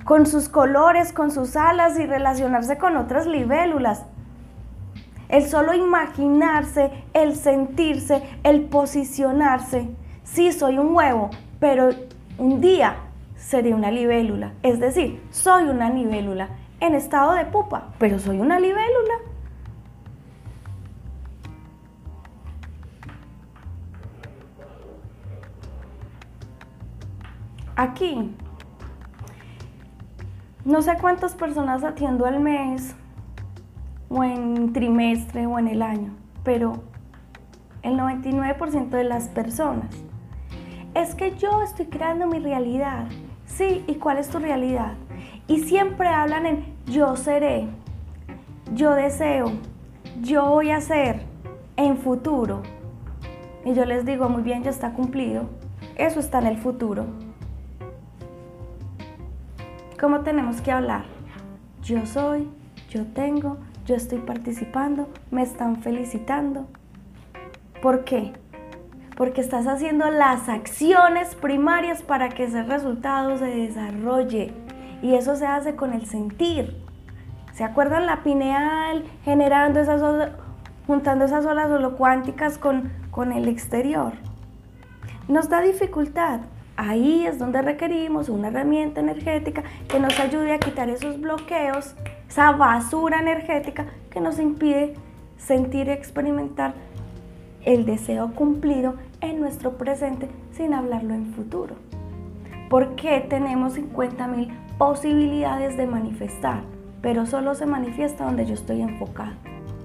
con 0.06 0.24
sus 0.24 0.48
colores, 0.48 1.12
con 1.12 1.32
sus 1.32 1.56
alas 1.56 1.98
y 1.98 2.06
relacionarse 2.06 2.78
con 2.78 2.96
otras 2.96 3.26
libélulas. 3.26 4.04
El 5.28 5.46
solo 5.46 5.74
imaginarse, 5.74 6.92
el 7.12 7.34
sentirse, 7.34 8.22
el 8.44 8.66
posicionarse. 8.66 9.88
Sí, 10.22 10.52
soy 10.52 10.78
un 10.78 10.94
huevo, 10.94 11.30
pero 11.58 11.90
un 12.38 12.60
día 12.60 12.98
seré 13.34 13.74
una 13.74 13.90
libélula. 13.90 14.52
Es 14.62 14.78
decir, 14.78 15.20
soy 15.30 15.64
una 15.64 15.90
libélula 15.90 16.50
en 16.78 16.94
estado 16.94 17.32
de 17.32 17.44
pupa, 17.44 17.88
pero 17.98 18.20
soy 18.20 18.38
una 18.38 18.60
libélula. 18.60 19.14
Aquí 27.74 28.36
no 30.66 30.82
sé 30.82 30.96
cuántas 31.00 31.36
personas 31.36 31.84
atiendo 31.84 32.26
al 32.26 32.40
mes 32.40 32.96
o 34.08 34.24
en 34.24 34.72
trimestre 34.72 35.46
o 35.46 35.60
en 35.60 35.68
el 35.68 35.80
año, 35.80 36.12
pero 36.42 36.82
el 37.82 37.96
99% 37.96 38.88
de 38.88 39.04
las 39.04 39.28
personas 39.28 39.90
es 40.94 41.14
que 41.14 41.36
yo 41.36 41.62
estoy 41.62 41.86
creando 41.86 42.26
mi 42.26 42.40
realidad. 42.40 43.06
Sí, 43.46 43.84
¿y 43.86 43.94
cuál 43.94 44.18
es 44.18 44.28
tu 44.28 44.40
realidad? 44.40 44.94
Y 45.46 45.60
siempre 45.60 46.08
hablan 46.08 46.46
en 46.46 46.64
yo 46.86 47.14
seré, 47.14 47.68
yo 48.74 48.96
deseo, 48.96 49.52
yo 50.20 50.50
voy 50.50 50.72
a 50.72 50.80
ser 50.80 51.22
en 51.76 51.96
futuro. 51.96 52.62
Y 53.64 53.72
yo 53.74 53.84
les 53.84 54.04
digo, 54.04 54.28
muy 54.28 54.42
bien, 54.42 54.64
ya 54.64 54.70
está 54.70 54.94
cumplido. 54.94 55.48
Eso 55.94 56.18
está 56.18 56.40
en 56.40 56.46
el 56.48 56.58
futuro. 56.58 57.06
¿Cómo 59.98 60.20
tenemos 60.20 60.60
que 60.60 60.70
hablar? 60.70 61.04
Yo 61.82 62.04
soy, 62.04 62.50
yo 62.90 63.06
tengo, 63.06 63.56
yo 63.86 63.94
estoy 63.94 64.18
participando, 64.18 65.08
me 65.30 65.42
están 65.42 65.76
felicitando. 65.76 66.66
¿Por 67.80 68.04
qué? 68.04 68.34
Porque 69.16 69.40
estás 69.40 69.66
haciendo 69.66 70.10
las 70.10 70.50
acciones 70.50 71.34
primarias 71.34 72.02
para 72.02 72.28
que 72.28 72.44
ese 72.44 72.62
resultado 72.62 73.38
se 73.38 73.46
desarrolle. 73.46 74.52
Y 75.00 75.14
eso 75.14 75.34
se 75.34 75.46
hace 75.46 75.76
con 75.76 75.94
el 75.94 76.04
sentir. 76.04 76.76
¿Se 77.54 77.64
acuerdan 77.64 78.04
la 78.04 78.22
pineal 78.22 79.02
generando 79.24 79.80
esas 79.80 80.30
juntando 80.86 81.24
esas 81.24 81.46
olas 81.46 81.70
holocuánticas 81.70 82.58
con, 82.58 82.92
con 83.10 83.32
el 83.32 83.48
exterior? 83.48 84.12
Nos 85.26 85.48
da 85.48 85.62
dificultad, 85.62 86.40
Ahí 86.76 87.26
es 87.26 87.38
donde 87.38 87.62
requerimos 87.62 88.28
una 88.28 88.48
herramienta 88.48 89.00
energética 89.00 89.64
que 89.88 89.98
nos 89.98 90.18
ayude 90.20 90.52
a 90.52 90.58
quitar 90.58 90.90
esos 90.90 91.18
bloqueos, 91.18 91.94
esa 92.28 92.52
basura 92.52 93.20
energética 93.20 93.86
que 94.10 94.20
nos 94.20 94.38
impide 94.38 94.94
sentir 95.38 95.88
y 95.88 95.92
experimentar 95.92 96.74
el 97.64 97.86
deseo 97.86 98.32
cumplido 98.34 98.94
en 99.22 99.40
nuestro 99.40 99.78
presente 99.78 100.28
sin 100.52 100.74
hablarlo 100.74 101.14
en 101.14 101.32
futuro. 101.32 101.76
¿Por 102.68 102.94
qué 102.94 103.20
tenemos 103.20 103.78
50.000 103.78 104.50
posibilidades 104.76 105.76
de 105.78 105.86
manifestar? 105.86 106.60
Pero 107.00 107.24
solo 107.24 107.54
se 107.54 107.64
manifiesta 107.64 108.24
donde 108.24 108.44
yo 108.44 108.54
estoy 108.54 108.82
enfocado. 108.82 109.32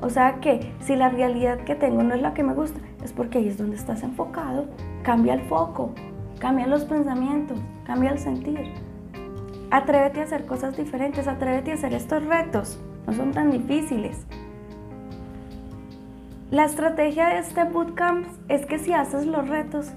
O 0.01 0.09
sea 0.09 0.39
que 0.41 0.73
si 0.81 0.95
la 0.95 1.09
realidad 1.09 1.59
que 1.59 1.75
tengo 1.75 2.03
no 2.03 2.15
es 2.15 2.21
la 2.21 2.33
que 2.33 2.43
me 2.43 2.53
gusta, 2.53 2.79
es 3.03 3.13
porque 3.13 3.37
ahí 3.37 3.47
es 3.47 3.57
donde 3.57 3.77
estás 3.77 4.03
enfocado. 4.03 4.65
Cambia 5.03 5.35
el 5.35 5.41
foco, 5.41 5.93
Cambia 6.41 6.65
los 6.65 6.85
pensamientos, 6.85 7.59
cambia 7.85 8.09
el 8.09 8.17
sentir. 8.17 8.73
Atrévete 9.69 10.21
a 10.21 10.23
hacer 10.23 10.47
cosas 10.47 10.75
diferentes, 10.75 11.27
atrévete 11.27 11.69
a 11.69 11.75
hacer 11.75 11.93
estos 11.93 12.25
retos. 12.25 12.79
no 13.05 13.13
son 13.13 13.31
tan 13.31 13.51
difíciles. 13.51 14.25
La 16.49 16.65
estrategia 16.65 17.29
de 17.29 17.37
este 17.37 17.63
bootcamp 17.65 18.25
es 18.49 18.65
que 18.65 18.79
si 18.79 18.91
haces 18.91 19.27
los 19.27 19.47
retos, 19.47 19.91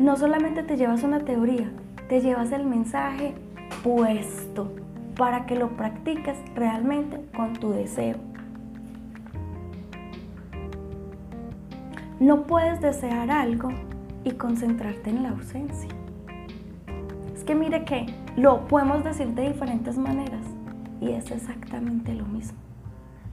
no 0.00 0.16
solamente 0.16 0.64
te 0.64 0.76
llevas 0.76 1.04
una 1.04 1.20
teoría, 1.20 1.70
te 2.08 2.20
llevas 2.20 2.50
el 2.50 2.66
mensaje 2.66 3.34
puesto 3.84 4.74
para 5.16 5.46
que 5.46 5.54
lo 5.54 5.76
practiques 5.76 6.36
realmente 6.56 7.20
con 7.36 7.52
tu 7.52 7.70
deseo. 7.70 8.16
No 12.18 12.42
puedes 12.42 12.80
desear 12.80 13.30
algo 13.30 13.70
y 14.24 14.32
concentrarte 14.32 15.10
en 15.10 15.22
la 15.22 15.30
ausencia. 15.30 15.90
Es 17.34 17.44
que 17.44 17.54
mire 17.54 17.84
que 17.84 18.06
lo 18.36 18.66
podemos 18.66 19.04
decir 19.04 19.28
de 19.28 19.48
diferentes 19.48 19.98
maneras 19.98 20.42
y 21.00 21.10
es 21.10 21.30
exactamente 21.30 22.14
lo 22.14 22.24
mismo. 22.24 22.58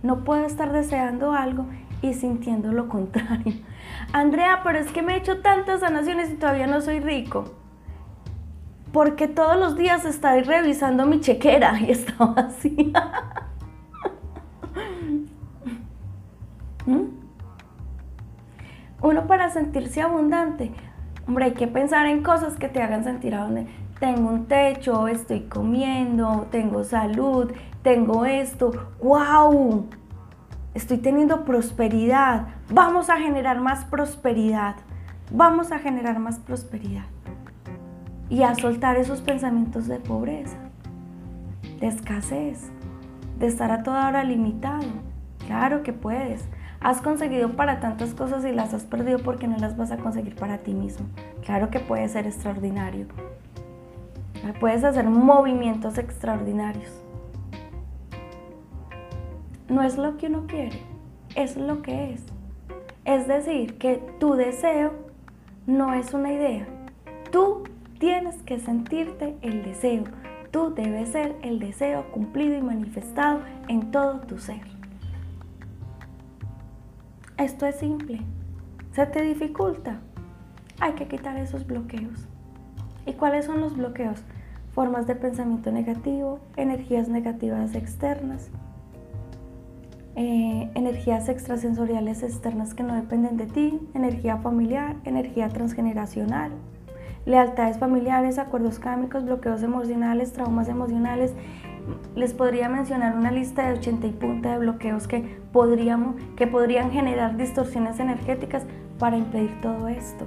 No 0.04 0.24
puedo 0.24 0.46
estar 0.46 0.72
deseando 0.72 1.34
algo 1.34 1.66
y 2.02 2.14
sintiendo 2.14 2.72
lo 2.72 2.88
contrario. 2.89 3.54
Andrea, 4.14 4.62
pero 4.64 4.80
es 4.80 4.92
que 4.92 5.02
me 5.02 5.14
he 5.14 5.18
hecho 5.18 5.42
tantas 5.42 5.82
sanaciones 5.82 6.32
y 6.32 6.36
todavía 6.36 6.68
no 6.68 6.82
soy 6.82 7.00
rico. 7.00 7.56
Porque 8.92 9.28
todos 9.28 9.58
los 9.58 9.78
días 9.78 10.04
estoy 10.04 10.42
revisando 10.42 11.06
mi 11.06 11.22
chequera 11.22 11.80
y 11.80 11.92
está 11.92 12.26
vacía. 12.26 13.41
Uno 19.02 19.26
para 19.26 19.49
sentirse 19.49 20.02
abundante, 20.02 20.72
hombre, 21.28 21.45
hay 21.45 21.54
que 21.54 21.68
pensar 21.68 22.06
en 22.06 22.22
cosas 22.22 22.56
que 22.56 22.70
te 22.70 22.82
hagan 22.82 23.04
sentir 23.04 23.34
abundante. 23.34 23.72
Tengo 23.99 24.30
un 24.30 24.45
techo, 24.45 25.08
estoy 25.08 25.41
comiendo, 25.41 26.47
tengo 26.52 26.84
salud, 26.84 27.52
tengo 27.84 28.26
esto. 28.26 28.72
¡Wow! 28.99 29.88
Estoy 30.74 30.97
teniendo 30.97 31.45
prosperidad. 31.45 32.47
Vamos 32.72 33.10
a 33.10 33.18
generar 33.18 33.60
más 33.60 33.86
prosperidad. 33.86 34.76
Vamos 35.32 35.72
a 35.72 35.80
generar 35.80 36.20
más 36.20 36.39
prosperidad. 36.39 37.06
Y 38.30 38.43
a 38.43 38.56
soltar 38.56 38.97
esos 38.97 39.22
pensamientos 39.22 39.88
de 39.88 39.99
pobreza, 39.99 40.58
de 41.80 41.88
escasez, 41.88 42.72
de 43.38 43.47
estar 43.47 43.72
a 43.72 43.84
toda 43.84 44.08
hora 44.08 44.24
limitado. 44.24 44.86
Claro 45.45 45.84
que 45.84 45.91
puedes. 45.91 46.47
Has 46.82 47.02
conseguido 47.02 47.56
para 47.56 47.80
tantas 47.80 48.14
cosas 48.14 48.44
y 48.44 48.52
las 48.52 48.74
has 48.74 48.84
perdido 48.84 49.20
porque 49.20 49.48
no 49.48 49.58
las 49.58 49.78
vas 49.78 49.92
a 49.92 49.98
conseguir 49.98 50.36
para 50.36 50.58
ti 50.58 50.74
mismo. 50.74 51.06
Claro 51.46 51.70
que 51.70 51.80
puede 51.80 52.10
ser 52.10 52.28
extraordinario. 52.28 53.06
Puedes 54.60 54.84
hacer 54.84 55.08
movimientos 55.08 55.98
extraordinarios 55.98 57.02
no 59.72 59.82
es 59.82 59.98
lo 59.98 60.18
que 60.18 60.28
uno 60.28 60.46
quiere, 60.48 60.80
es 61.36 61.56
lo 61.56 61.82
que 61.82 62.12
es. 62.12 62.24
Es 63.06 63.28
decir, 63.28 63.78
que 63.78 64.04
tu 64.20 64.34
deseo 64.34 64.92
no 65.66 65.94
es 65.94 66.14
una 66.14 66.34
idea. 66.34 66.68
Tú 67.32 67.64
tienes 67.98 68.36
que 68.44 68.60
sentirte 68.60 69.38
el 69.42 69.64
deseo. 69.64 70.04
Tú 70.52 70.74
debes 70.76 71.10
ser 71.10 71.36
el 71.42 71.60
deseo 71.60 72.12
cumplido 72.12 72.58
y 72.58 72.62
manifestado 72.62 73.40
en 73.70 73.92
todo 73.92 74.20
tu 74.20 74.38
ser. 74.38 74.81
Esto 77.38 77.66
es 77.66 77.76
simple. 77.76 78.22
¿Se 78.94 79.06
te 79.06 79.22
dificulta? 79.22 80.00
Hay 80.80 80.94
que 80.94 81.08
quitar 81.08 81.38
esos 81.38 81.66
bloqueos. 81.66 82.28
¿Y 83.06 83.14
cuáles 83.14 83.46
son 83.46 83.62
los 83.62 83.78
bloqueos? 83.78 84.24
Formas 84.74 85.08
de 85.08 85.16
pensamiento 85.16 85.72
negativo, 85.72 86.40
energías 86.56 87.10
negativas 87.10 87.76
externas, 87.76 88.50
eh, 90.16 90.70
energías 90.76 91.30
extrasensoriales 91.30 92.22
externas 92.22 92.74
que 92.74 92.84
no 92.84 92.96
dependen 92.96 93.38
de 93.38 93.48
ti, 93.48 93.80
energía 93.94 94.38
familiar, 94.38 94.98
energía 95.04 95.50
transgeneracional, 95.50 96.52
lealtades 97.26 97.78
familiares, 97.78 98.38
acuerdos 98.38 98.78
kármicos, 98.78 99.26
bloqueos 99.26 99.64
emocionales, 99.64 100.34
traumas 100.34 100.68
emocionales. 100.68 101.34
Les 102.16 102.34
podría 102.34 102.70
mencionar 102.70 103.16
una 103.16 103.32
lista 103.32 103.68
de 103.68 103.80
80 103.80 104.08
y 104.08 104.12
punta 104.12 104.52
de 104.52 104.60
bloqueos 104.60 105.08
que, 105.08 105.40
podríamos, 105.52 106.16
que 106.36 106.48
podrían 106.48 106.92
generar 106.92 107.38
distorsiones 107.38 108.00
energéticas 108.00 108.66
para 109.00 109.18
impedir 109.18 109.60
todo 109.62 109.88
esto, 109.88 110.26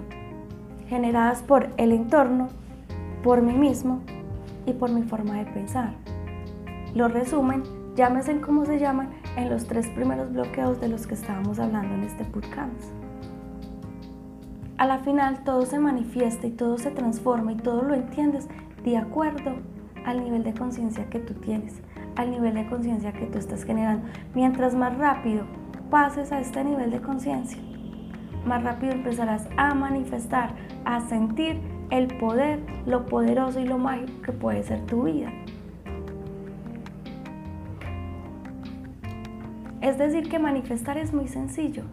generadas 0.89 1.43
por 1.43 1.69
el 1.77 1.93
entorno, 1.93 2.49
por 3.23 3.43
mí 3.43 3.53
mismo 3.53 4.01
y 4.67 4.73
por 4.73 4.91
mi 4.91 5.03
forma 5.03 5.35
de 5.35 5.47
pensar. 5.47 5.95
Lo 6.95 7.09
resumen, 7.09 7.63
llámese 7.97 8.41
como 8.41 8.65
se 8.65 8.79
llaman, 8.79 9.11
en 9.37 9.51
los 9.51 9.67
tres 9.67 9.89
primeros 9.89 10.33
bloqueos 10.33 10.81
de 10.81 10.89
los 10.89 11.07
que 11.07 11.15
estábamos 11.15 11.59
hablando 11.59 11.95
en 11.95 12.05
este 12.05 12.25
bootcamp. 12.25 12.73
A 14.77 14.87
la 14.87 14.99
final 14.99 15.45
todo 15.45 15.67
se 15.67 15.79
manifiesta 15.79 16.47
y 16.47 16.51
todo 16.51 16.79
se 16.79 16.91
transforma 16.91 17.53
y 17.53 17.57
todo 17.57 17.83
lo 17.83 17.95
entiendes 17.95 18.49
de 18.85 18.97
acuerdo 18.97 19.53
al 20.05 20.23
nivel 20.23 20.45
de 20.45 20.55
conciencia 20.55 21.09
que 21.11 21.19
tú 21.19 21.35
tienes, 21.35 21.81
al 22.17 22.31
nivel 22.31 22.55
de 22.55 22.67
conciencia 22.67 23.13
que 23.13 23.27
tú 23.27 23.39
estás 23.39 23.65
generando. 23.65 24.07
Mientras 24.35 24.75
más 24.75 24.97
rápido 24.99 25.45
pases 25.91 26.33
a 26.33 26.41
este 26.41 26.65
nivel 26.65 26.91
de 26.91 27.01
conciencia, 27.01 27.59
más 28.47 28.63
rápido 28.63 28.93
empezarás 28.93 29.49
a 29.57 29.75
manifestar, 29.75 30.55
a 30.85 31.01
sentir 31.01 31.61
el 31.91 32.09
poder, 32.19 32.61
lo 32.87 33.07
poderoso 33.07 33.61
y 33.61 33.65
lo 33.65 33.79
mágico 33.79 34.23
que 34.23 34.33
puede 34.33 34.63
ser 34.63 34.85
tu 34.87 35.05
vida. 35.05 35.33
Es 39.81 39.99
decir, 39.99 40.29
que 40.31 40.39
manifestar 40.39 40.97
es 40.97 41.13
muy 41.13 41.29
sencillo. 41.29 41.85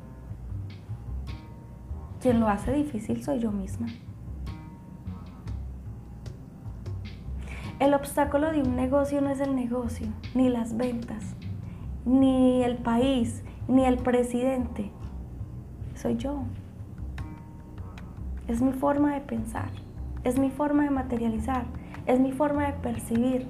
Quien 2.22 2.40
lo 2.40 2.48
hace 2.48 2.72
difícil 2.72 3.22
soy 3.24 3.40
yo 3.40 3.52
misma. 3.52 3.88
El 7.82 7.96
obstáculo 7.96 8.52
de 8.52 8.62
un 8.62 8.76
negocio 8.76 9.22
no 9.22 9.32
es 9.32 9.40
el 9.40 9.56
negocio, 9.56 10.06
ni 10.36 10.50
las 10.50 10.78
ventas, 10.78 11.36
ni 12.06 12.64
el 12.64 12.78
país, 12.78 13.44
ni 13.68 13.86
el 13.86 13.98
presidente. 13.98 14.92
Soy 15.96 16.16
yo. 16.16 16.44
Es 18.48 18.62
mi 18.62 18.72
forma 18.72 19.16
de 19.16 19.22
pensar, 19.22 19.72
es 20.24 20.38
mi 20.38 20.52
forma 20.52 20.84
de 20.84 20.92
materializar, 20.92 21.64
es 22.06 22.20
mi 22.20 22.32
forma 22.32 22.68
de 22.68 22.74
percibir, 22.74 23.48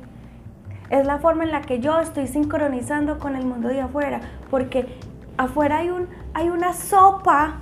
es 0.90 1.06
la 1.06 1.18
forma 1.18 1.44
en 1.44 1.52
la 1.52 1.60
que 1.60 1.82
yo 1.82 2.00
estoy 2.00 2.28
sincronizando 2.28 3.20
con 3.20 3.36
el 3.36 3.46
mundo 3.46 3.68
de 3.68 3.82
afuera, 3.82 4.22
porque 4.50 4.88
afuera 5.36 5.80
hay, 5.80 5.90
un, 5.90 6.08
hay 6.34 6.48
una 6.48 6.72
sopa 6.72 7.60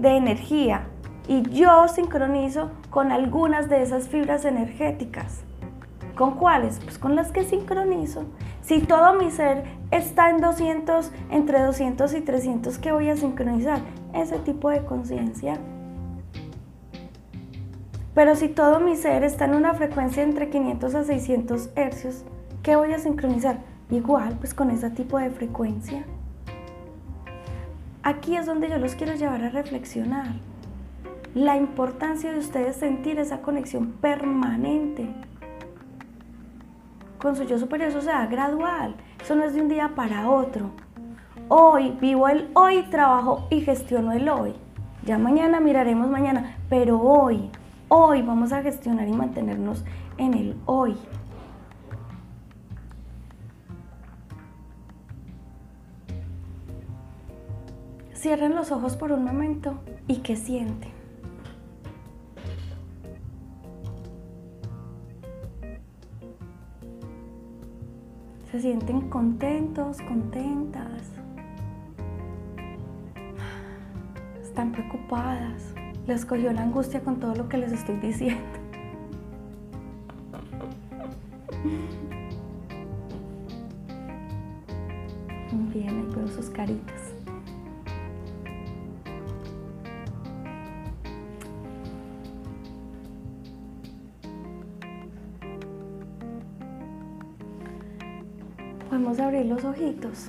de 0.00 0.16
energía 0.16 0.88
y 1.28 1.42
yo 1.42 1.86
sincronizo 1.86 2.72
con 2.90 3.12
algunas 3.12 3.68
de 3.68 3.80
esas 3.82 4.08
fibras 4.08 4.44
energéticas. 4.44 5.44
¿Con 6.18 6.32
cuáles? 6.32 6.80
Pues 6.80 6.98
con 6.98 7.14
las 7.14 7.30
que 7.30 7.44
sincronizo. 7.44 8.24
Si 8.60 8.80
todo 8.80 9.14
mi 9.14 9.30
ser 9.30 9.62
está 9.92 10.30
en 10.30 10.40
200, 10.40 11.12
entre 11.30 11.62
200 11.62 12.12
y 12.12 12.20
300, 12.22 12.76
¿qué 12.78 12.90
voy 12.90 13.08
a 13.08 13.16
sincronizar? 13.16 13.78
Ese 14.12 14.40
tipo 14.40 14.68
de 14.68 14.84
conciencia. 14.84 15.58
Pero 18.16 18.34
si 18.34 18.48
todo 18.48 18.80
mi 18.80 18.96
ser 18.96 19.22
está 19.22 19.44
en 19.44 19.54
una 19.54 19.74
frecuencia 19.74 20.24
entre 20.24 20.50
500 20.50 20.94
a 20.96 21.04
600 21.04 21.70
hercios, 21.76 22.24
¿qué 22.64 22.74
voy 22.74 22.92
a 22.94 22.98
sincronizar? 22.98 23.60
Igual, 23.88 24.38
pues 24.40 24.54
con 24.54 24.72
ese 24.72 24.90
tipo 24.90 25.18
de 25.18 25.30
frecuencia. 25.30 26.04
Aquí 28.02 28.34
es 28.34 28.44
donde 28.44 28.68
yo 28.68 28.78
los 28.78 28.96
quiero 28.96 29.14
llevar 29.14 29.44
a 29.44 29.50
reflexionar. 29.50 30.32
La 31.36 31.56
importancia 31.56 32.32
de 32.32 32.40
ustedes 32.40 32.74
sentir 32.74 33.20
esa 33.20 33.40
conexión 33.40 33.92
permanente 34.00 35.14
con 37.18 37.36
su 37.36 37.44
yo 37.44 37.58
superior, 37.58 37.90
eso 37.90 38.00
sea 38.00 38.26
gradual. 38.26 38.94
Eso 39.22 39.34
no 39.34 39.44
es 39.44 39.54
de 39.54 39.62
un 39.62 39.68
día 39.68 39.92
para 39.94 40.28
otro. 40.30 40.70
Hoy 41.48 41.96
vivo 42.00 42.28
el 42.28 42.50
hoy, 42.54 42.82
trabajo 42.90 43.46
y 43.50 43.60
gestiono 43.60 44.12
el 44.12 44.28
hoy. 44.28 44.54
Ya 45.04 45.18
mañana 45.18 45.60
miraremos 45.60 46.08
mañana, 46.08 46.56
pero 46.68 47.00
hoy, 47.00 47.50
Hoy 47.90 48.20
vamos 48.20 48.52
a 48.52 48.62
gestionar 48.62 49.08
y 49.08 49.12
mantenernos 49.12 49.82
en 50.18 50.34
el 50.34 50.56
hoy. 50.66 50.94
Cierren 58.14 58.54
los 58.54 58.72
ojos 58.72 58.94
por 58.96 59.10
un 59.12 59.24
momento 59.24 59.78
y 60.06 60.16
que 60.16 60.36
sienten. 60.36 60.97
se 68.50 68.60
sienten 68.60 69.10
contentos, 69.10 70.00
contentas, 70.02 71.02
están 74.42 74.72
preocupadas, 74.72 75.74
les 76.06 76.24
cogió 76.24 76.52
la 76.52 76.62
angustia 76.62 77.00
con 77.00 77.20
todo 77.20 77.34
lo 77.34 77.48
que 77.48 77.58
les 77.58 77.72
estoy 77.72 77.96
diciendo. 77.96 78.42
Bien, 85.74 85.88
ahí 85.88 86.14
veo 86.16 86.28
sus 86.28 86.48
caritas. 86.48 87.07
Podemos 99.08 99.26
abrir 99.26 99.46
los 99.46 99.64
ojitos. 99.64 100.28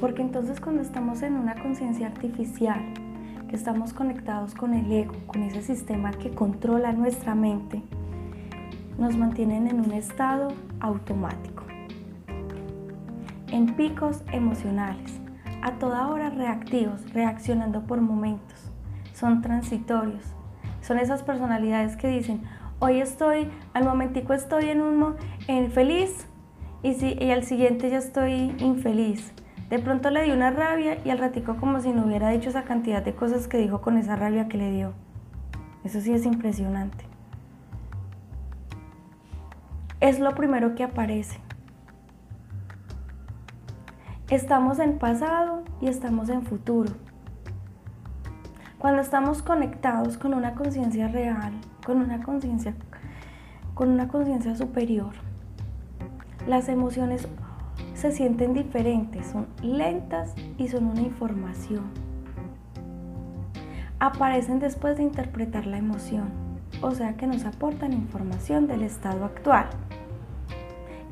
Porque 0.00 0.22
entonces 0.22 0.58
cuando 0.58 0.80
estamos 0.80 1.20
en 1.20 1.34
una 1.34 1.54
conciencia 1.54 2.06
artificial, 2.06 2.80
que 3.46 3.56
estamos 3.56 3.92
conectados 3.92 4.54
con 4.54 4.72
el 4.72 4.90
ego, 4.90 5.12
con 5.26 5.42
ese 5.42 5.60
sistema 5.60 6.12
que 6.12 6.30
controla 6.30 6.92
nuestra 6.92 7.34
mente, 7.34 7.82
nos 8.96 9.18
mantienen 9.18 9.66
en 9.66 9.80
un 9.80 9.92
estado 9.92 10.48
automático, 10.80 11.62
en 13.48 13.76
picos 13.76 14.22
emocionales, 14.32 15.20
a 15.60 15.72
toda 15.72 16.08
hora 16.08 16.30
reactivos, 16.30 17.12
reaccionando 17.12 17.82
por 17.82 18.00
momentos. 18.00 18.72
Son 19.12 19.42
transitorios. 19.42 20.24
Son 20.80 20.98
esas 20.98 21.22
personalidades 21.22 21.98
que 21.98 22.08
dicen, 22.08 22.40
hoy 22.78 23.02
estoy, 23.02 23.46
al 23.74 23.84
momentico 23.84 24.32
estoy 24.32 24.70
en 24.70 24.80
un 24.80 25.16
en 25.48 25.70
feliz 25.70 26.27
y, 26.82 26.94
si, 26.94 27.16
y 27.20 27.30
al 27.30 27.44
siguiente 27.44 27.90
ya 27.90 27.98
estoy 27.98 28.54
infeliz. 28.58 29.32
De 29.70 29.78
pronto 29.78 30.10
le 30.10 30.24
dio 30.24 30.34
una 30.34 30.50
rabia 30.50 30.98
y 31.04 31.10
al 31.10 31.18
ratico 31.18 31.56
como 31.56 31.80
si 31.80 31.92
no 31.92 32.06
hubiera 32.06 32.30
dicho 32.30 32.48
esa 32.48 32.64
cantidad 32.64 33.02
de 33.02 33.14
cosas 33.14 33.48
que 33.48 33.58
dijo 33.58 33.80
con 33.80 33.98
esa 33.98 34.16
rabia 34.16 34.48
que 34.48 34.56
le 34.56 34.70
dio. 34.70 34.92
Eso 35.84 36.00
sí 36.00 36.12
es 36.12 36.24
impresionante. 36.24 37.04
Es 40.00 40.20
lo 40.20 40.34
primero 40.34 40.74
que 40.74 40.84
aparece. 40.84 41.38
Estamos 44.30 44.78
en 44.78 44.98
pasado 44.98 45.64
y 45.80 45.88
estamos 45.88 46.28
en 46.28 46.42
futuro. 46.42 46.92
Cuando 48.78 49.02
estamos 49.02 49.42
conectados 49.42 50.18
con 50.18 50.34
una 50.34 50.54
conciencia 50.54 51.08
real, 51.08 51.52
con 51.84 51.98
una 51.98 52.22
conciencia 52.22 52.74
con 53.74 53.90
una 53.90 54.08
conciencia 54.08 54.56
superior, 54.56 55.12
las 56.48 56.70
emociones 56.70 57.28
se 57.94 58.10
sienten 58.10 58.54
diferentes, 58.54 59.26
son 59.26 59.46
lentas 59.62 60.34
y 60.56 60.68
son 60.68 60.86
una 60.86 61.02
información. 61.02 61.84
Aparecen 64.00 64.58
después 64.58 64.96
de 64.96 65.02
interpretar 65.02 65.66
la 65.66 65.76
emoción, 65.76 66.30
o 66.80 66.92
sea 66.92 67.16
que 67.16 67.26
nos 67.26 67.44
aportan 67.44 67.92
información 67.92 68.66
del 68.66 68.82
estado 68.82 69.26
actual. 69.26 69.66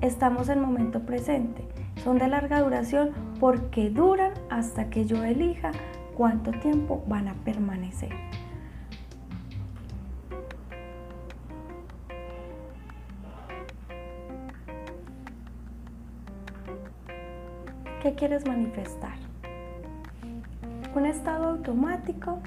Estamos 0.01 0.49
en 0.49 0.61
momento 0.61 1.01
presente, 1.01 1.69
son 2.03 2.19
de 2.19 2.29
larga 2.29 2.63
duración 2.63 3.11
porque 3.39 3.91
duran 3.91 4.33
hasta 4.49 4.89
que 4.89 5.05
yo 5.05 5.23
elija 5.23 5.73
cuánto 6.17 6.51
tiempo 6.53 7.05
van 7.07 7.29
a 7.29 7.35
permanecer. 7.35 8.11
¿Qué 18.07 18.15
quieres 18.15 18.47
manifestar? 18.47 19.17
¿Un 20.95 21.07
estado 21.07 21.47
automático 21.47 22.39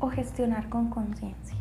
o 0.00 0.08
gestionar 0.08 0.70
con 0.70 0.88
conciencia? 0.88 1.55